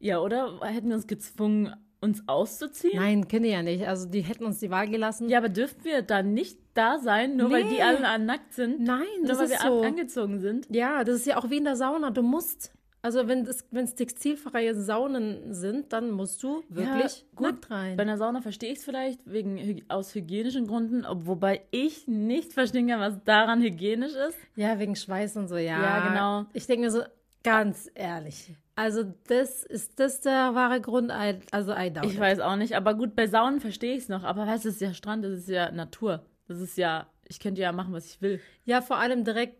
[0.00, 0.60] Ja, oder?
[0.62, 2.96] Hätten wir uns gezwungen, uns auszuziehen?
[3.00, 3.86] Nein, können die ja nicht.
[3.86, 5.28] Also die hätten uns die Wahl gelassen.
[5.28, 7.76] Ja, aber dürften wir dann nicht da sein, nur weil Nee.
[7.76, 8.80] die alle nackt sind?
[8.80, 9.78] Nein, nur das weil ist wir so.
[9.80, 10.66] an- angezogen sind?
[10.70, 12.10] Ja, das ist ja auch wie in der Sauna.
[12.10, 12.72] Du musst,
[13.02, 17.46] also wenn es wenn es textilfreie Saunen sind, dann musst du wirklich gut.
[17.48, 17.96] nackt rein.
[17.96, 22.52] Bei einer Sauna verstehe ich es vielleicht wegen aus hygienischen Gründen, ob- wobei ich nicht
[22.52, 24.38] verstehen kann, was daran hygienisch ist.
[24.54, 25.82] Ja, wegen Schweiß und so, ja.
[25.82, 26.46] Ja, genau.
[26.52, 27.02] Ich denke mir so,
[27.42, 28.52] ganz ehrlich.
[28.78, 31.10] Also, das ist das der wahre Grund.
[31.10, 32.20] I- Also, I doubt Ich it.
[32.20, 34.22] weiß auch nicht, aber gut, bei Saunen verstehe ich es noch.
[34.24, 36.22] Aber weißt du, es ist ja Strand, das ist ja Natur.
[36.46, 38.40] Das ist ja, ich könnte ja machen, was ich will.
[38.64, 39.56] Ja, vor allem direkt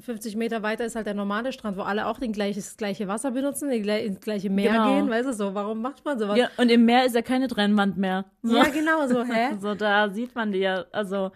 [0.00, 3.08] 50 Meter weiter ist halt der normale Strand, wo alle auch den gleich, das gleiche
[3.08, 4.94] Wasser benutzen, ins gleiche Meer Genau.
[4.96, 5.10] gehen.
[5.10, 6.38] Weißt du so, warum macht man sowas?
[6.38, 8.24] Ja, und im Meer ist ja keine Trennwand mehr.
[8.42, 9.54] So, Ja, genau so, hä?
[9.60, 11.30] so da sieht man die ja, also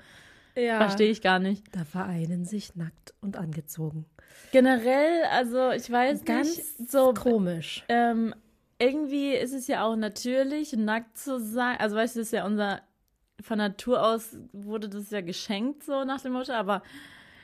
[0.56, 0.78] Ja.
[0.78, 1.64] verstehe ich gar nicht.
[1.76, 4.06] Da vereinen sich nackt und angezogen.
[4.52, 7.84] Generell, also ich weiß Ganz nicht, so Komisch.
[7.88, 8.34] ähm,
[8.78, 11.76] irgendwie ist es ja auch natürlich, nackt zu sein.
[11.78, 12.80] Also weißt du, das ist ja unser,
[13.40, 16.82] von Natur aus wurde das ja geschenkt, so nach dem Motto, aber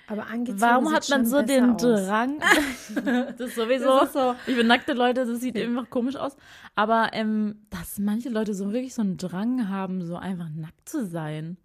[0.08, 1.82] Aber angezogen warum hat man so den aus.
[1.82, 2.38] Drang?
[3.36, 3.86] das ist sowieso.
[3.86, 4.34] Das ist so.
[4.46, 6.36] Ich bin nackte Leute, das sieht einfach komisch aus.
[6.74, 11.06] Aber ähm, dass manche Leute so wirklich so einen Drang haben, so einfach nackt zu
[11.06, 11.56] sein.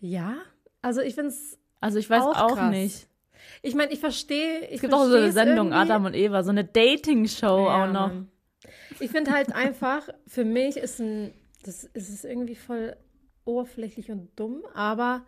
[0.00, 0.34] Ja,
[0.82, 3.08] also ich finde es Also ich weiß Auch auch, nicht.
[3.62, 4.68] Ich meine, ich verstehe.
[4.70, 8.10] Es gibt auch so eine Sendung, Adam und Eva, so eine Dating-Show auch noch.
[9.00, 11.32] Ich finde halt einfach, für mich ist ein,
[11.64, 12.96] das ist es irgendwie voll
[13.44, 15.24] oberflächlich und dumm, aber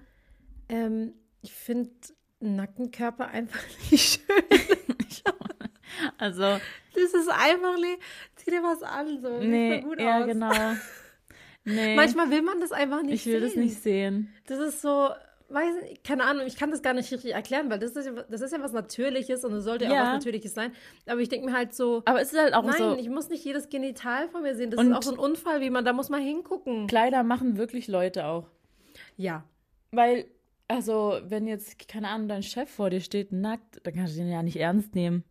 [0.68, 1.90] ähm, ich finde
[2.40, 3.60] einen nackten Körper einfach
[3.90, 4.44] nicht schön.
[6.18, 6.42] Also,
[6.94, 7.96] Das ist einfach, nee,
[8.36, 9.40] zieh dir was an, so.
[9.40, 10.26] sieht nee, gut ja, aus.
[10.26, 10.52] genau.
[11.68, 13.48] Nee, Manchmal will man das einfach nicht ich will sehen.
[13.48, 14.32] das nicht sehen.
[14.46, 15.08] Das ist so,
[15.48, 18.12] weiß nicht, keine Ahnung, ich kann das gar nicht richtig erklären, weil das ist ja,
[18.12, 20.02] das ist ja was Natürliches und es sollte ja auch Ja.
[20.06, 20.72] was Natürliches sein.
[21.06, 23.28] Aber ich denke mir halt so, Aber es ist halt auch nein, so, ich muss
[23.28, 24.70] nicht jedes Genital von mir sehen.
[24.70, 26.86] Das ist auch so ein Unfall, wie man, da muss man hingucken.
[26.86, 28.48] Kleider machen wirklich Leute auch.
[29.16, 29.44] Ja.
[29.92, 30.26] Weil,
[30.68, 34.30] also, wenn jetzt, keine Ahnung, dein Chef vor dir steht, nackt, dann kannst du den
[34.30, 35.22] ja nicht ernst nehmen.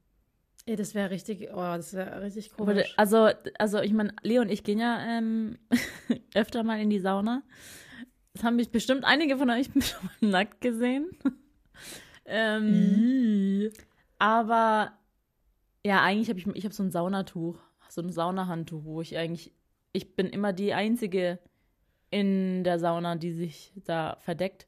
[0.67, 2.93] Ey, das wäre richtig, oh, das wäre richtig komisch.
[2.97, 5.59] also, also, ich meine, Leo und ich gehen ja ähm,
[6.33, 7.43] öfter mal in die Sauna.
[8.35, 11.09] Das haben mich bestimmt einige von euch schon mal nackt gesehen.
[12.25, 13.71] ähm,
[14.19, 14.91] aber
[15.85, 17.57] ja, eigentlich habe ich, ich habe so ein Saunatuch,
[17.87, 19.53] so ein Saunahandtuch, wo ich eigentlich,
[19.93, 21.39] ich bin immer die Einzige
[22.11, 24.67] in der Sauna, die sich da verdeckt.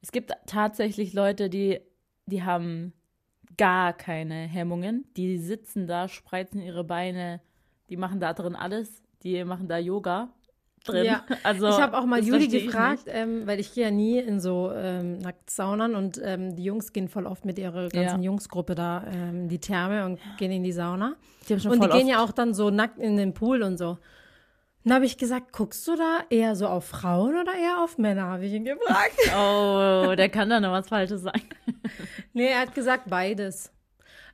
[0.00, 1.80] Es gibt tatsächlich Leute, die,
[2.24, 2.94] die haben
[3.58, 5.04] gar keine Hemmungen.
[5.18, 7.42] Die sitzen da, spreizen ihre Beine,
[7.90, 9.02] die machen da drin alles.
[9.22, 10.32] Die machen da Yoga
[10.84, 11.04] drin.
[11.04, 11.24] Ja.
[11.42, 14.70] Also, ich habe auch mal Juli gefragt, ähm, weil ich gehe ja nie in so
[14.74, 18.30] ähm, Nacktsaunen und ähm, die Jungs gehen voll oft mit ihrer ganzen Ja.
[18.30, 21.16] Jungsgruppe da ähm, in die Therme und gehen in die Sauna.
[21.48, 23.98] Die Und die gehen ja auch dann so nackt in den Pool und so.
[24.84, 28.24] Dann habe ich gesagt, guckst du da eher so auf Frauen oder eher auf Männer,
[28.24, 29.14] habe ich ihn gefragt.
[29.36, 31.42] Oh, der kann da noch was Falsches sagen.
[32.34, 33.72] nee, er hat gesagt beides.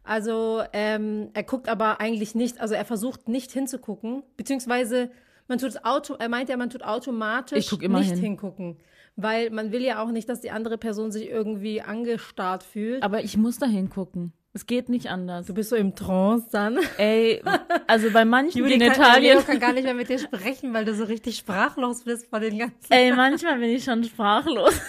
[0.02, 5.10] Also ähm, er guckt aber eigentlich nicht, also er versucht nicht hinzugucken, beziehungsweise
[5.50, 8.18] man tut es auto, er meint ja, man tut automatisch nicht hin.
[8.18, 8.78] hingucken.
[9.16, 13.02] Weil man will ja auch nicht, dass die andere Person sich irgendwie angestarrt fühlt.
[13.02, 14.32] Aber ich muss da hingucken.
[14.52, 15.46] Es geht nicht anders.
[15.46, 16.78] du bist so im Trance dann.
[16.98, 17.42] Ey,
[17.88, 19.36] also bei manchen Juli kann, Genitalien.
[19.36, 22.38] Leo kann gar nicht mehr mit dir sprechen, weil du so richtig sprachlos bist vor
[22.38, 22.90] den ganzen.
[22.92, 24.80] Ey, manchmal bin ich schon sprachlos.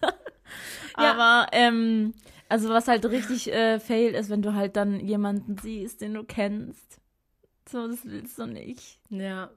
[0.94, 2.14] Aber, ähm,
[2.48, 6.24] also was halt richtig äh, fail ist, wenn du halt dann jemanden siehst, den du
[6.24, 7.00] kennst.
[7.68, 8.98] So, das willst du nicht.
[9.10, 9.50] Ja.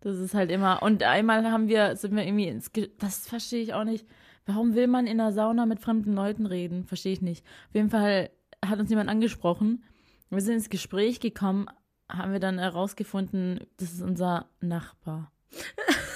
[0.00, 0.82] Das ist halt immer.
[0.82, 4.06] Und einmal haben wir, sind wir irgendwie ins, Ge das verstehe ich auch nicht.
[4.46, 6.84] Warum will man in der Sauna mit fremden Leuten reden?
[6.84, 7.44] Verstehe ich nicht.
[7.68, 8.30] Auf jeden Fall
[8.64, 9.84] hat uns jemand angesprochen.
[10.30, 11.66] Wir sind ins Gespräch gekommen,
[12.10, 15.32] haben wir dann herausgefunden, das ist unser Nachbar.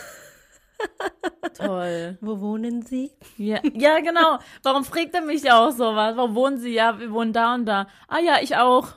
[1.54, 2.18] Toll.
[2.20, 3.10] Wo wohnen Sie?
[3.36, 4.38] Ja, ja, genau.
[4.62, 6.16] Warum fragt er mich auch sowas?
[6.16, 6.74] Wo wohnen Sie?
[6.74, 7.88] Ja, wir wohnen da und da.
[8.08, 8.88] Ah ja, ich auch.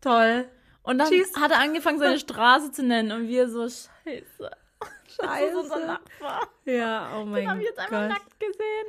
[0.00, 0.48] Toll.
[0.88, 1.36] Und dann Tschüss.
[1.36, 4.50] hat er angefangen, seine Straße zu nennen und wir so, scheiße.
[5.18, 5.86] Das ist unser Scheiße.
[5.86, 6.48] Nachbar.
[6.64, 8.08] Ja, oh mein Den habe ich jetzt einfach Gott.
[8.08, 8.86] nackt gesehen.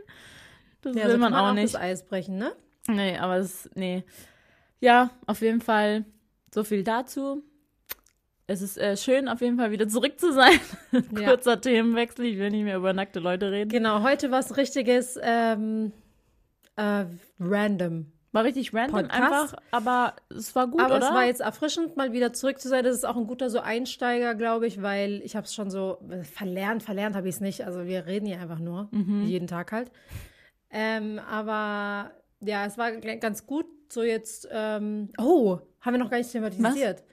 [0.82, 1.74] Das Ja, will so man kann auch nicht.
[1.74, 2.56] das Eis brechen, ne?
[2.88, 4.04] Nee, aber es, nee.
[4.80, 6.06] Ja, auf jeden Fall
[6.54, 7.44] so viel dazu.
[8.48, 10.60] Es ist äh, schön, auf jeden Fall wieder zurück zu sein.
[11.20, 11.28] Ja.
[11.30, 12.26] Kurzer Themenwechsel.
[12.26, 13.70] Ich will nicht mehr über nackte Leute reden.
[13.70, 15.92] Genau, heute was richtiges ähm,
[16.78, 17.06] äh,
[17.40, 18.12] random.
[18.32, 19.14] War richtig random Podcast.
[19.22, 21.08] einfach, aber es war gut, Aber oder?
[21.08, 22.84] es war jetzt erfrischend, mal wieder zurück zu sein.
[22.84, 25.98] Das ist auch ein guter so Einsteiger, glaube ich, weil ich habe es schon so
[26.10, 26.84] äh, verlernt.
[26.84, 27.66] Verlernt habe ich es nicht.
[27.66, 29.24] Also wir reden ja einfach nur, Mhm.
[29.26, 29.92] jeden Tag halt.
[30.70, 32.12] Ähm, aber
[32.42, 33.66] ja, es war ganz gut.
[33.92, 37.04] So jetzt, ähm, oh, haben wir noch gar nicht thematisiert.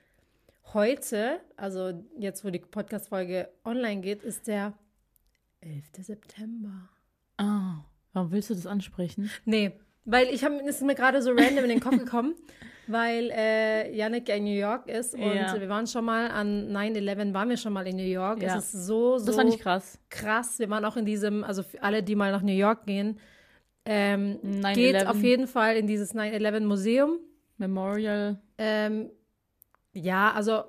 [0.75, 4.75] Heute, also jetzt, wo die Podcast-Folge online geht, ist der
[5.61, 5.85] 11.
[6.05, 6.91] September.
[7.39, 7.77] Ah,
[8.13, 9.31] warum willst du das ansprechen?
[9.47, 9.73] Nee,
[10.07, 12.35] weil ich habe ist mir gerade so random in den Kopf gekommen,
[12.87, 15.61] weil äh, Yannick ja in New York ist und Ja.
[15.61, 18.41] wir waren schon mal an 9-11, waren wir schon mal in New York.
[18.43, 18.57] Ja.
[18.57, 19.99] Es ist so, so Das fand ich krass.
[20.09, 20.59] krass.
[20.59, 23.19] Wir waren auch in diesem, also für alle, die mal nach New York gehen,
[23.85, 24.75] ähm, 9/11.
[24.75, 27.19] geht auf jeden Fall in dieses 9-11 Museum.
[27.59, 28.39] Memorial.
[28.59, 29.11] Ähm,
[29.93, 30.65] ja, also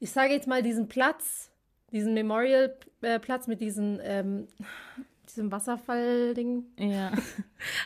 [0.00, 1.50] ich sage jetzt mal diesen Platz,
[1.92, 4.46] diesen Memorial-Platz mit diesen, ähm,
[5.28, 6.64] diesem Wasserfall-Ding.
[6.78, 7.12] Ja.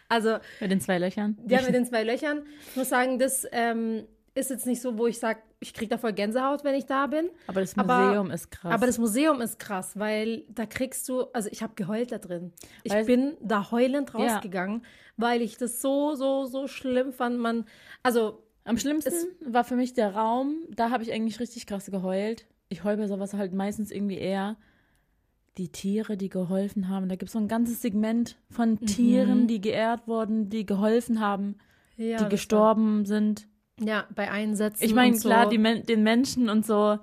[0.08, 1.38] Also Mit den zwei Löchern.
[1.48, 2.42] Ja, mit den zwei Löchern.
[2.70, 5.96] Ich muss sagen, das ähm, ist jetzt nicht so, wo ich sage, ich kriege da
[5.96, 7.30] voll Gänsehaut, wenn ich da bin.
[7.46, 8.72] aber das aber- Museum ist krass.
[8.72, 12.52] Aber das Museum ist krass, weil da kriegst du, also ich habe geheult da drin.
[12.82, 14.18] Ich Weil- bin da heulend Ja.
[14.34, 14.84] rausgegangen,
[15.16, 17.38] weil ich das so, so, so schlimm fand.
[17.38, 17.64] Man,
[18.02, 20.56] also Am schlimmsten war für mich der Raum.
[20.70, 22.46] Da habe ich eigentlich richtig krass geheult.
[22.68, 24.56] Ich heule bei sowas halt meistens irgendwie eher.
[25.58, 27.08] Die Tiere, die geholfen haben.
[27.08, 31.56] Da gibt es so ein ganzes Segment von Tieren, die geehrt wurden, die geholfen haben,
[31.96, 33.46] ja, die gestorben sind.
[33.78, 34.82] War, ja, bei Einsätzen.
[34.84, 35.28] Ich meine, und so.
[35.28, 36.98] klar, die Men den Menschen und so.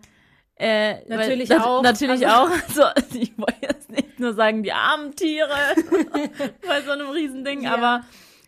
[0.55, 1.83] Äh, Natürlich weil, auch.
[1.83, 2.57] Natürlich Also- auch.
[2.95, 5.49] Also, ich wollte jetzt nicht nur sagen, die armen Tiere
[6.67, 7.75] bei so einem Riesending, Ja.
[7.75, 8.03] aber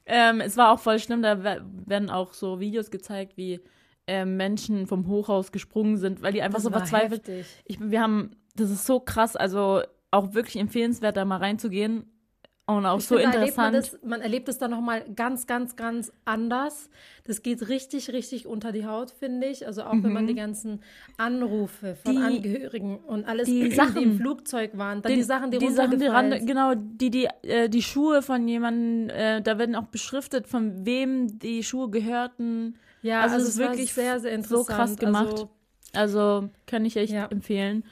[0.07, 1.21] ähm, es war auch voll schlimm.
[1.21, 3.61] Da we- werden auch so Videos gezeigt, wie
[4.07, 7.27] ähm, Menschen vom Hochhaus gesprungen sind, weil die einfach das so verzweifelt.
[7.27, 7.45] heftig.
[7.65, 9.81] Ich, wir haben, das ist so krass, also
[10.11, 12.05] auch wirklich empfehlenswert, da mal reinzugehen.
[12.67, 14.01] Und auch Ich so finde, da erlebt man, interessant.
[14.03, 16.89] das, man erlebt es dann nochmal ganz, ganz, ganz anders.
[17.25, 19.65] Das geht richtig, richtig unter die Haut, finde ich.
[19.67, 20.81] Also auch wenn man die ganzen
[21.17, 22.19] Anrufe von Mhm.
[22.19, 24.01] Die- Angehörigen und alles, die die, Sachen.
[24.01, 27.67] im Flugzeug waren, dann die, Sachen, die, die Sachen, die ran, genau, die, die, äh,
[27.67, 32.75] die Schuhe von jemandem, äh, da werden auch beschriftet, von wem die Schuhe gehörten.
[33.01, 34.67] Ja, Also also, es ist wirklich sehr, sehr so interessant.
[34.77, 35.27] krass gemacht.
[35.27, 35.49] Also,
[35.93, 37.25] Also kann ich echt Ja.
[37.25, 37.83] empfehlen.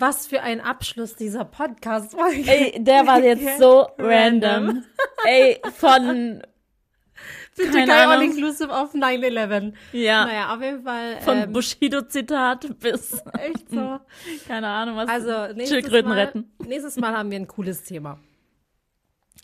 [0.00, 4.84] Was für ein Abschluss dieser podcast Ey, der war jetzt so random.
[5.26, 6.42] Ey, von,
[7.56, 7.90] Bitte kein.
[7.90, 9.74] All-Inclusive auf 9-11.
[9.92, 11.20] ja, Naja, auf jeden Fall.
[11.20, 14.00] von ähm, Bushido-Zitat bis, echt so.
[14.48, 15.08] keine Ahnung, was.
[15.08, 16.50] Also, nächstes Schildkröten Mal, retten.
[16.66, 18.18] nächstes Mal haben wir ein cooles Thema.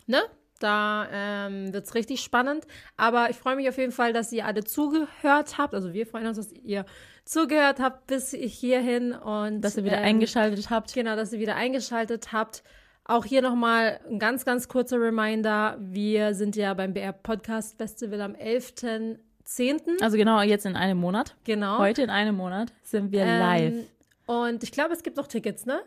[0.07, 0.22] Ne?
[0.59, 2.66] Da ähm, wird es richtig spannend.
[2.96, 5.74] Aber ich freue mich auf jeden Fall, dass ihr alle zugehört habt.
[5.74, 6.86] Also wir freuen uns, dass ihr
[7.27, 10.95] zugehört habt bis hierhin und dass ihr wieder ähm, eingeschaltet habt.
[10.95, 12.62] Genau, dass ihr wieder eingeschaltet habt.
[13.05, 15.77] Auch hier nochmal ein ganz, ganz kurzer Reminder.
[15.79, 20.03] Wir sind ja beim BR Podcast Festival am 11.10.
[20.03, 21.37] Also genau, jetzt in einem Monat.
[21.45, 21.79] Genau.
[21.79, 23.74] Heute in einem Monat sind wir live.
[23.74, 23.87] Ähm,
[24.27, 25.81] und ich glaube, es gibt noch Tickets, ne?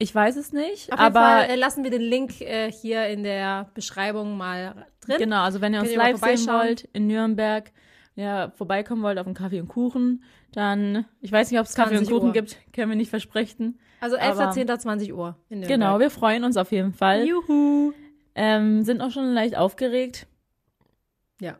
[0.00, 3.24] Ich weiß es nicht, Auf aber Fall äh, lassen wir den Link äh, hier in
[3.24, 5.16] der Beschreibung mal drin.
[5.18, 7.72] Genau, also wenn ihr uns Könnt mal live sehen wollt in Nürnberg,
[8.14, 10.22] ja, vorbeikommen wollt auf einen Kaffee und Kuchen,
[10.52, 12.32] dann, ich weiß nicht, ob es Kaffee und 20 Kuchen Uhr.
[12.32, 13.78] gibt, können wir nicht versprechen.
[14.00, 14.78] Also Aber- 11.10.
[14.78, 15.36] 20 Uhr.
[15.50, 17.26] Genau, wir freuen uns auf jeden Fall.
[17.26, 17.92] Juhu.
[18.34, 20.26] Ähm, sind auch schon leicht aufgeregt.
[21.40, 21.56] Ja.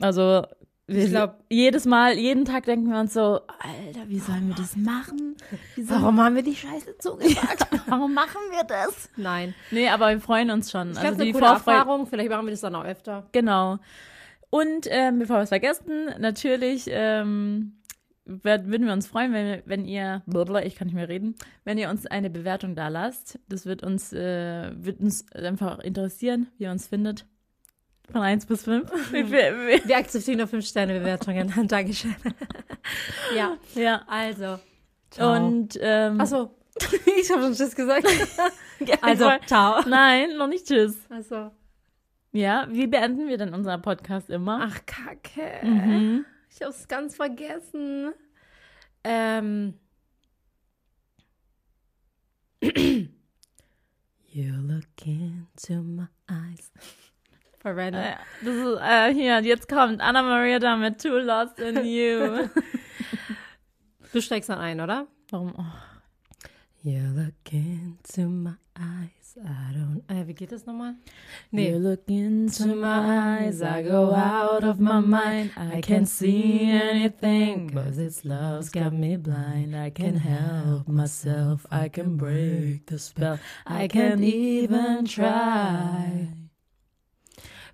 [0.00, 0.46] Also,
[0.86, 4.54] wir, Ich glaub- jedes Mal, jeden Tag denken wir uns so, Alter, wie sollen wir
[4.54, 5.36] das machen?
[5.76, 7.66] Sollen- haben wir die Scheiße zugesagt?
[7.88, 9.08] warum machen wir das?
[9.16, 9.54] Nein.
[9.70, 10.88] Nee, aber wir freuen uns schon.
[10.90, 12.06] Ich glaube, also eine die gute Vorfreude, Erfahrung.
[12.06, 13.26] Vielleicht machen wir das dann auch öfter.
[13.32, 13.78] Genau.
[14.50, 17.77] Und ähm, bevor wir es vergessen, natürlich ähm,
[18.28, 20.22] würden wir uns freuen, wenn, wenn ihr,
[20.64, 23.38] ich kann nicht mehr reden, wenn ihr uns eine Bewertung da lasst.
[23.48, 27.26] Das wird uns, äh, wird uns einfach interessieren, wie ihr uns findet.
[28.12, 28.90] Von 1 bis 5.
[29.12, 31.52] Wie viel- wie- Wir akzeptieren nur 5-Sterne-Bewertungen.
[31.68, 32.14] Dankeschön.
[33.36, 34.02] ja, ja.
[34.06, 34.58] also.
[35.10, 35.36] Ciao.
[35.36, 36.54] Und ähm, Achso.
[37.20, 38.06] ich habe schon Tschüss gesagt.
[39.02, 39.80] Also, woll- ciao.
[39.88, 40.96] Nein, noch nicht tschüss.
[41.10, 41.50] Also.
[42.32, 44.60] Ja, wie beenden wir denn unseren Podcast immer?
[44.70, 45.66] Ach, Kacke.
[45.66, 46.24] Mhm.
[46.58, 48.12] Ich hab's ganz vergessen.
[49.04, 49.74] Ähm.
[54.30, 56.70] You look into my eyes.
[57.60, 58.02] For random.
[58.02, 62.48] Äh, Das ist, äh, hier, jetzt kommt Anna Maria da mit Too Lost in You.
[64.12, 65.06] Du steigst dann ein, oder?
[65.30, 65.54] Warum?
[65.56, 65.64] Oh.
[66.82, 69.17] You look into my eyes.
[69.44, 70.02] I don't.
[70.08, 70.94] Äh, wie geht das nochmal?
[71.50, 75.52] You look into my eyes, I go out of my mind.
[75.56, 79.76] I can't see anything, cause it's love's got me blind.
[79.76, 83.38] I can't help myself, I can break the spell.
[83.66, 86.28] I can't even try.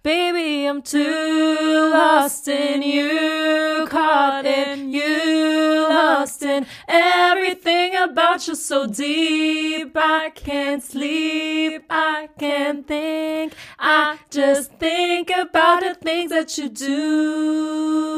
[0.04, 8.86] Baby, I'm too lost in you, caught in you, lost in everything about you so
[8.86, 9.96] deep.
[9.96, 18.12] I can't sleep, I can't think, I just think about the things that you do.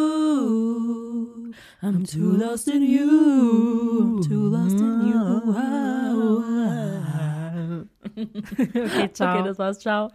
[1.82, 5.14] I'm too lost in you, I'm too lost in you.
[5.54, 6.76] Mm-hmm.
[8.76, 9.38] okay, ciao.
[9.38, 9.78] Okay, das war's.
[9.78, 10.10] Ciao.